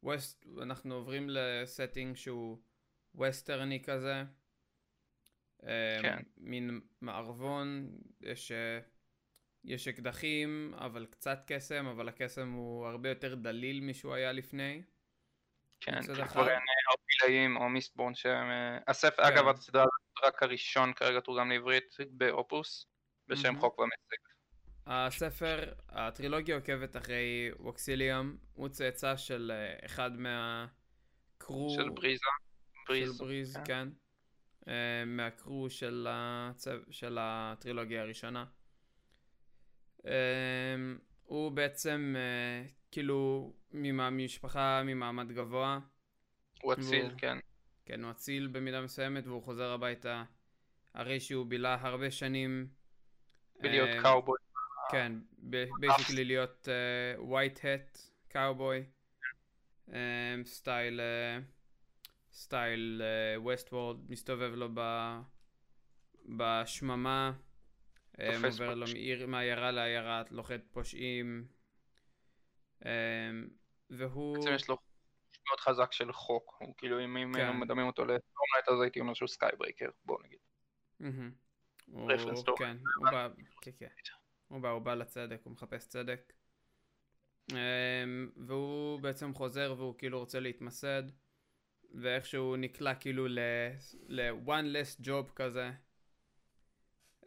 [0.03, 0.47] ווסט...
[0.63, 2.59] אנחנו עוברים לסטינג שהוא
[3.15, 4.23] ווסטרני כזה.
[5.63, 6.23] אמ, כן.
[6.37, 7.91] מין מערבון,
[8.21, 8.79] יש, אה,
[9.65, 14.83] יש אקדחים, אבל קצת קסם, אבל הקסם הוא הרבה יותר דליל משהוא היה לפני.
[15.81, 16.03] כן.
[16.29, 18.51] כבר אין אה, ארפילאים או מיסטבורן שהם...
[18.51, 19.33] אה, הספר, כן.
[19.33, 19.85] אגב, הסדרה
[20.25, 22.87] רק הראשון כרגע תורגם לעברית באופוס,
[23.29, 23.61] בשם.
[23.61, 24.34] חוק ומסק.
[24.87, 31.75] הספר, הטרילוגיה עוקבת אחרי ווקסיליאם, הוא צאצא של אה, אחד מהקרו...
[31.77, 32.25] של בריזה.
[32.73, 33.19] של בריז.
[33.19, 33.65] בריז, כן.
[33.65, 33.89] כן.
[34.69, 36.71] אה, מהקרו של, הצו...
[36.91, 38.45] של הטרילוגיה הראשונה.
[40.07, 40.75] אה,
[41.25, 42.15] הוא בעצם
[42.91, 45.79] כאילו ממשפחה ממעמד גבוה.
[46.63, 47.39] הוא אציל, והוא- כן.
[47.87, 50.25] כן, הוא אציל במידה מסוימת והוא חוזר הביתה
[50.95, 52.69] הרי שהוא בילה הרבה שנים.
[53.61, 54.39] בלהיות קאובוי.
[54.95, 55.13] כן,
[55.81, 56.69] basically להיות
[57.19, 57.99] white hat
[58.29, 58.85] cowboy,
[60.45, 61.01] style
[62.33, 63.03] style
[63.37, 65.21] Westworld, מסתובב לו ב-
[66.37, 67.33] בשממה,
[68.21, 68.87] אה, עובר לו.
[68.93, 71.47] מעיר- מעיירה לעיירה, לוכד פושעים,
[72.87, 72.91] אה,
[73.91, 74.77] והוא, בעצם יש לו
[75.49, 76.57] מאוד חזק של חוק.
[76.61, 77.41] הוא כאילו, אם אם כן.
[77.41, 80.39] היינו מדמים אותו ל Stormlight, אז הייתי אומר שהוא Skybreaker, בוא נגיד.
[81.01, 81.33] מהמם.
[81.87, 82.59] הוא- רפרנס טוב.
[82.59, 83.29] כן, הוא בא,
[83.61, 83.87] כן, כן.
[84.49, 86.33] הוא בא, הוא בא לצדק, הוא מחפש צדק.
[87.53, 87.57] אמ,
[88.37, 91.03] והוא בעצם חוזר והוא כאילו רוצה להתמסד,
[91.95, 93.27] ואיכשהו נקלע כאילו
[94.09, 95.71] ל-one last job כזה,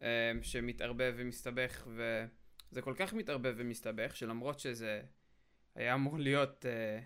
[0.01, 0.07] אמ,
[0.43, 5.01] שמתערבב ומסתבך, וזה כל כך מתערבב ומסתבך, שלמרות שזה
[5.75, 6.99] היה אמור להיות אה,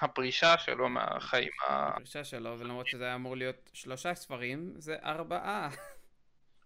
[0.00, 1.88] הפרישה שלו מהחיים ה...
[1.88, 5.70] הפרישה שלו, ולמרות שזה היה אמור להיות שלושה ספרים, זה ארבעה.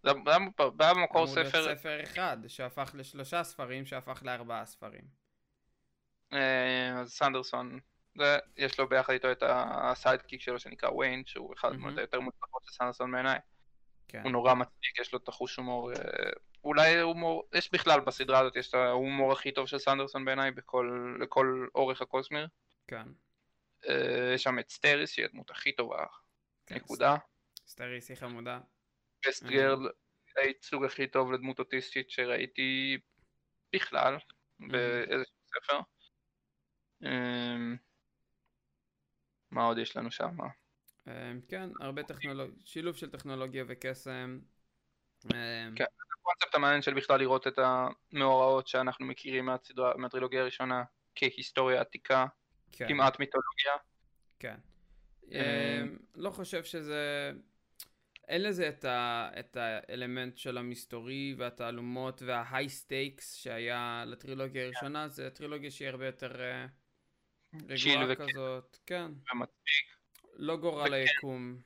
[0.06, 0.12] זה
[0.78, 5.04] היה במקור אמור להיות ספר, ספר אחד, שהפך לשלושה ספרים, שהפך לארבעה ספרים.
[6.32, 7.80] אה, אז סנדרסון,
[8.18, 11.68] זה, יש לו ביחד איתו את הסיידקיק שלו שנקרא ויין, שהוא אחד.
[11.68, 13.38] הדמות היותר מוצלחות של סנדרסון בעיניי.
[14.08, 14.22] כן.
[14.22, 15.96] הוא נורא מצחיק, יש לו את החוש הומור, אה,
[16.64, 21.16] אולי הומור, יש בכלל בסדרה הזאת, יש את ההומור הכי טוב של סנדרסון בעיניי בכל,
[21.20, 22.48] לכל אורך ה Cosmere.
[22.88, 23.08] כן.
[23.88, 26.04] אה, יש שם את סטריס, שהיא הדמות הכי טובה,
[26.66, 26.74] כן.
[26.74, 27.16] נקודה.
[27.66, 28.58] סטריס היא חמודה.
[29.28, 29.44] Best.
[29.44, 29.88] girl,
[30.36, 32.98] הייצוג הכי טוב לדמות אוטיסטית שראיתי
[33.72, 34.16] בכלל,
[34.60, 35.80] באיזשהו ספר.
[37.04, 37.76] אמ,
[39.50, 40.36] מה עוד יש לנו שם?
[41.06, 44.38] אמ, כן, הרבה טכנולוגיה, שילוב של טכנולוגיה וקסם.
[45.24, 45.84] אמ, כן.
[45.84, 52.26] הקונספט המעניין של בכלל לראות את המאורעות שאנחנו מכירים מהסדרה, מהטרילוגיה הראשונה כהיסטוריה עתיקה,
[52.72, 52.88] כן.
[52.88, 53.72] כמעט מיתולוגיה.
[54.38, 54.56] כן.
[56.14, 57.32] לא חושב שזה...
[58.28, 59.30] אין לזה את, ה...
[59.40, 66.06] את האלמנט של המסתורי והתעלומות וה high stakes שהיה לטרילוגיה הראשונה, זה טרילוגיה שהיא הרבה
[66.06, 66.66] יותר אה,
[67.52, 68.26] chill רגועה וכיף.
[68.30, 69.10] כזאת, כן.
[69.34, 69.86] ומצחיק,
[70.34, 70.92] לא גורל וכן.
[70.92, 71.60] היקום.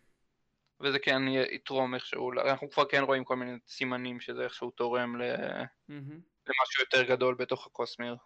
[0.81, 5.65] וזה כן יתרום איכשהו, אנחנו כבר כן רואים כל מיני סימנים שזה איכשהו תורם ל-
[5.89, 8.17] מהמם, למשהו יותר גדול בתוך הקוסמיר,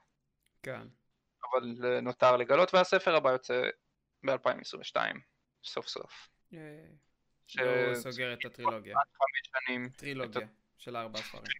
[0.62, 0.86] כן.
[1.50, 3.62] אבל אה, נותר לגלות, והספר הבא יוצא
[4.26, 4.96] ב-2022,
[5.64, 6.28] סוף סוף.
[6.52, 6.96] ייי.
[7.46, 8.96] ש- והוא סוגר את הטרילוגיה.
[8.96, 10.46] חמש שנים, טרילוגיה
[10.78, 11.44] של ארבעה ספרים.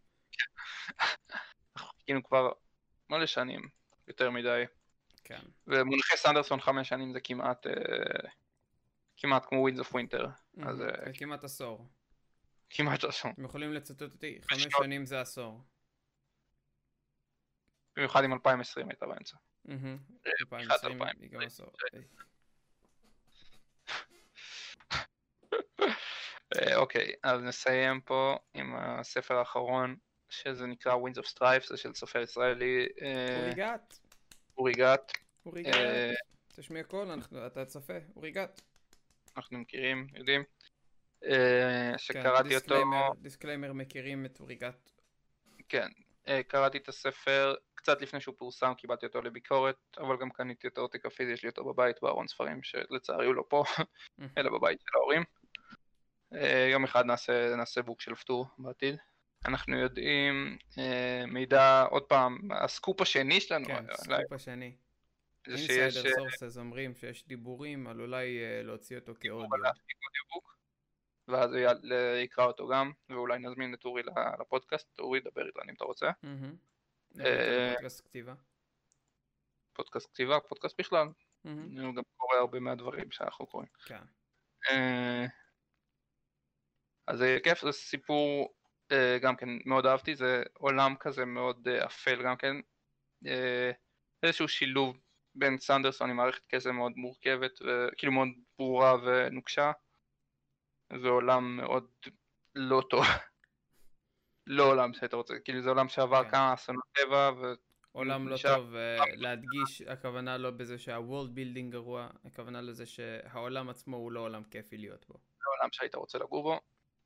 [1.76, 2.52] אנחנו חיכינו כבר
[3.10, 3.60] מלא שנים,
[4.08, 4.64] יותר מדי.
[5.24, 5.40] כן.
[5.66, 7.72] במונחי סנדרסון חמש שנים זה כמעט, אה,
[9.16, 10.26] כמעט כמו Winds of Winter,
[10.62, 11.88] אז אה, זה כמעט עשור.
[12.70, 13.30] כמעט רשום.
[13.32, 15.60] אתם יכולים לצטט אותי, חמש שנים זה עשור.
[17.96, 19.36] במיוחד עם 2020 הייתה באמצע.
[19.64, 19.98] מהמם.
[20.26, 21.22] אה, 2020 2020.
[21.22, 21.72] היא גם עשור.
[21.92, 22.02] היי.
[25.52, 25.58] אה,
[26.76, 29.96] אוקיי, אז נסיים פה עם הספר האחרון,
[30.28, 33.98] שזה נקרא Winds of Strife, זה של סופר ישראלי, אה, אורי גת.
[34.58, 35.12] אורי גת.
[35.46, 36.12] אורי גת, אה,
[36.56, 37.08] תשמיע קול,
[37.46, 38.60] אתה צופה, אורי גת.
[39.36, 40.44] אנחנו מכירים, יודעים.
[41.24, 42.74] אה, כן, שקראתי אותו,
[43.20, 44.90] disclaimer- מכירים את אורי גת.
[45.68, 45.88] כן,
[46.28, 50.78] אה, קראתי את הספר קצת לפני שהוא פורסם, קיבלתי אותו לביקורת, אבל גם קניתי את
[50.78, 53.64] העותק הפיזי, יש לי אותו בבית בארון ספרים, שלצערי הוא לא פה,
[54.38, 55.22] אלא בבית של ההורים.
[56.32, 58.96] אה, יום אחד נעשה, נעשה bookshelf tour בעתיד.
[59.44, 64.76] אנחנו יודעים אה, מידע, עוד פעם, הסקופ השני שלנו, כן, אה, סקופ השני.
[65.46, 69.48] זה שיש insider sources אומרים שיש דיבורים על אולי להוציא אותו כאודיו.
[71.28, 71.60] ואז הוא
[72.16, 74.02] יקרא אותו גם, ואולי נזמין את אורי
[74.40, 76.10] לפודקאסט, אורי דבר איתנו אם אתה רוצה.
[77.72, 78.34] פודקאסט כתיבה.
[79.72, 81.08] פודקאסט כתיבה, פודקאסט בכלל.
[81.42, 83.68] הוא גם קורא הרבה מהדברים שאנחנו קוראים.
[87.08, 88.54] אה, אז זה כיף, זה סיפור
[88.92, 92.56] אה, גם כן מאוד אהבתי, זה עולם כזה מאוד אה, אפל גם כן,
[93.26, 93.70] אה,
[94.22, 94.96] איזשהו שילוב
[95.34, 97.52] בין סנדרסון עם מערכת קסם מאוד מורכבת,
[97.96, 98.28] כאילו מאוד
[98.58, 99.72] ברורה ונוקשה,
[101.02, 101.90] ועולם מאוד
[102.54, 103.04] לא טוב,
[104.46, 106.30] לא עולם שהיית רוצה, כאילו זה עולם שעבר כן.
[106.30, 107.54] כמה אסונות טבע, ו...
[107.92, 113.96] עולם לא טוב, אה, להדגיש, הכוונה לא בזה שה worldbuilding גרוע, הכוונה לזה שהעולם עצמו
[113.96, 115.14] הוא לא עולם כיפי להיות בו.
[115.58, 116.60] עולם שהיית רוצה לגור בו.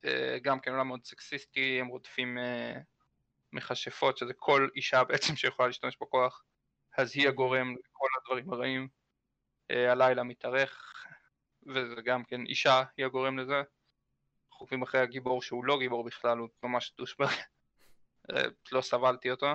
[0.05, 2.79] אה, גם כן עולם מאוד סקסיסטי, הם רודפים אה,
[3.53, 6.43] מכשפות, שזה כל אישה בעצם שיכולה להשתמש בכוח,
[6.97, 8.87] אז היא הגורם לכל הדברים הרעים.
[9.71, 11.05] אה, הלילה מתארך,
[11.67, 13.61] וזה גם כן אישה היא הגורם לזה.
[14.49, 17.29] עוקבים אחרי הגיבור שהוא לא גיבור בכלל, הוא ממש douchebag.
[18.31, 19.47] אה, לא סבלתי אותו.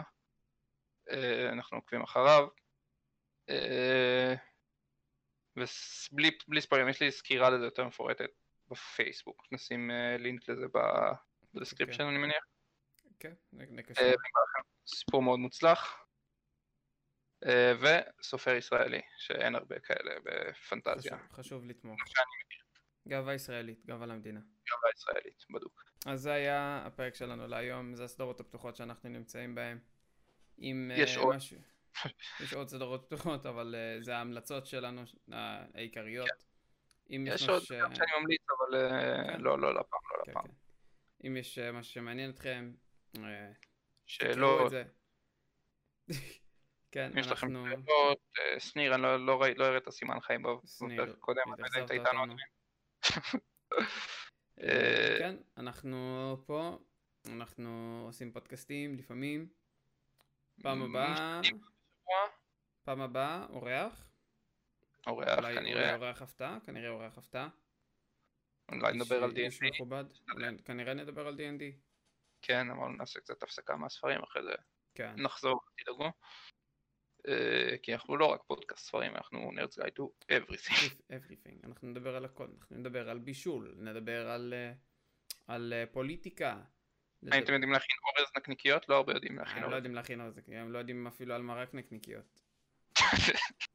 [1.53, 2.49] אנחנו עוקבים אחריו.
[5.57, 8.30] ובלי ספוילרים, יש לי סקירה לזה יותר מפורטת
[8.71, 10.67] בפייסבוק, נשים אה, לינק לזה
[11.55, 12.45] ב description אני מניח.
[13.19, 14.12] כן, נ- נקשר.
[14.87, 15.97] סיפור מאוד מוצלח.
[17.47, 17.73] אה,
[18.21, 21.17] וסופר ישראלי, שאין הרבה כאלה בפנטזיה.
[21.19, 22.01] חשוב- חשוב לתמוך.
[23.09, 24.41] גאווה ישראלית, גאווה למדינה.
[24.41, 25.85] גאווה ישראלית, בדוק.
[26.07, 29.79] אז זה היה הפרק שלנו להיום, זה הסדרות הפתוחות שאנחנו נמצאים בהן.
[30.59, 31.37] אם אה, יש עוד.
[31.37, 31.59] משהו...
[32.45, 35.03] יש עוד סדרות פתוחות, אבל אה, זה ההמלצות שלנו,
[35.75, 36.29] העיקריות.
[36.31, 36.54] אם
[37.09, 39.41] יש עוד ש- שאני ממליץ, אבל אה, כן.
[39.41, 40.47] לא, לא לפעם, לא כן, לפעם.
[40.47, 40.53] כן.
[41.27, 42.73] אם יש אה, משהו שמעניין אתכם,
[43.19, 43.51] אה,
[44.65, 44.85] את זה.
[46.93, 47.49] כן, אם יש לכם.
[47.49, 48.19] שאלות,
[48.59, 51.85] שניר, אני לא- לא לא הראת סימן חיים שניר, בפרק הקודם, אני לא יודע אם
[51.85, 52.35] אתה איתנו.
[55.19, 55.97] כן, אנחנו
[56.47, 56.79] פה,
[57.27, 59.49] אנחנו עושים פודקאסטים לפעמים.
[60.63, 61.41] פעם הבאה,
[62.85, 64.14] פעם הבאה, אורח.
[65.07, 67.49] אורח אולי כנראה, אולי אורח הפתעה, כנראה אורח הפתעה.
[68.73, 69.81] אולי נדבר על D&D,
[70.35, 71.63] אולי כנראה נדבר על D&D.
[72.43, 74.55] כן, אבל נעשה קצת הפסקה מהספרים, אחרי זה
[74.95, 76.11] כן, נחזור, תדאגו.
[77.29, 80.95] אה, כי אנחנו לא רק פודקאסט ספרים, אנחנו נרץ גייד to everything.
[81.11, 81.67] Everything.
[81.67, 84.73] אנחנו נדבר על הכל, אנחנו נדבר על בישול, נדבר על, אה,
[85.47, 86.61] על אה, פוליטיקה.
[87.33, 88.89] האם אתם יודעים להכין אורז נקניקיות?
[88.89, 89.77] לא הרבה יודעים להכין הם לא אורז.
[89.77, 92.41] יודעים להכין אורז, הם לא יודעים אפילו על מרק נקניקיות.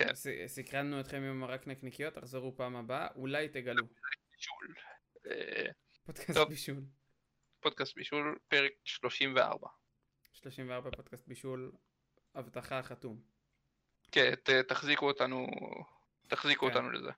[0.00, 0.14] כן.
[0.46, 3.86] סקרנו אתכם עם מרק נקניקיות, תחזרו פעם הבאה, אולי תגלו.
[4.32, 4.74] בישול.
[5.26, 5.66] אה,
[6.04, 6.48] פודקאסט טוב.
[6.48, 6.82] בישול.
[7.60, 9.68] פודקאסט בישול, פרק 34.
[10.32, 11.72] 34 פודקאסט בישול,
[12.34, 13.22] הבטחה חתום.
[14.12, 15.46] כן, ת- תחזיקו אותנו,
[16.28, 16.72] תחזיקו כן.
[16.72, 17.10] אותנו לזה.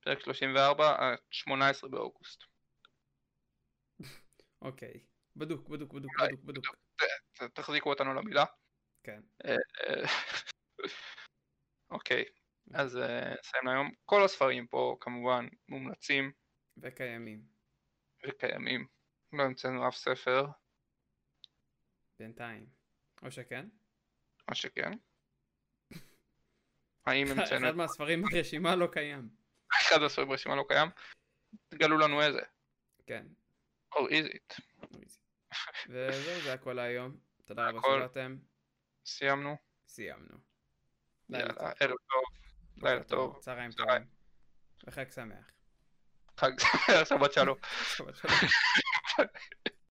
[0.00, 2.42] פרק 34, ה- 18 באוגוסט.
[4.62, 5.04] אוקיי.
[5.36, 6.64] בדוק, בדוק, בדוק, אולי, בדוק,
[7.38, 7.52] בדוק.
[7.54, 8.44] תחזיקו אותנו למילה.
[9.02, 9.20] כן.
[11.90, 12.24] אוקיי,
[12.74, 13.90] אז אה, נסיים להיום.
[14.04, 16.32] כל הספרים פה כמובן מומלצים
[16.76, 17.42] וקיימים.
[18.26, 18.86] וקיימים.
[19.32, 20.46] לא המצאנו אף ספר,
[22.18, 22.66] בינתיים.
[23.22, 23.68] או שכן?
[24.48, 24.90] מה שכן.
[27.06, 29.28] האם המצאנו אחד מהספרים ברשימה לא קיים.
[29.82, 30.88] אחד הספרים ברשימה לא קיים?
[31.68, 32.40] תגלו לנו איזה.
[33.06, 33.26] כן.
[33.96, 34.60] או is it.
[35.88, 37.16] וזהו, זה הכל להיום.
[37.44, 37.80] תודה רבה.
[37.80, 38.36] שבאתם.
[39.06, 39.56] סיימנו.
[39.86, 40.53] סיימנו.
[41.28, 41.66] לילה טוב.
[41.80, 42.22] ערב טוב.
[42.76, 43.38] לילה טוב.
[43.40, 43.72] צהריים.
[43.72, 44.04] טובים.
[44.86, 45.50] וחג שמח.
[46.38, 46.50] חג
[47.08, 47.56] שבת שלום.
[47.96, 48.34] שבת שלום.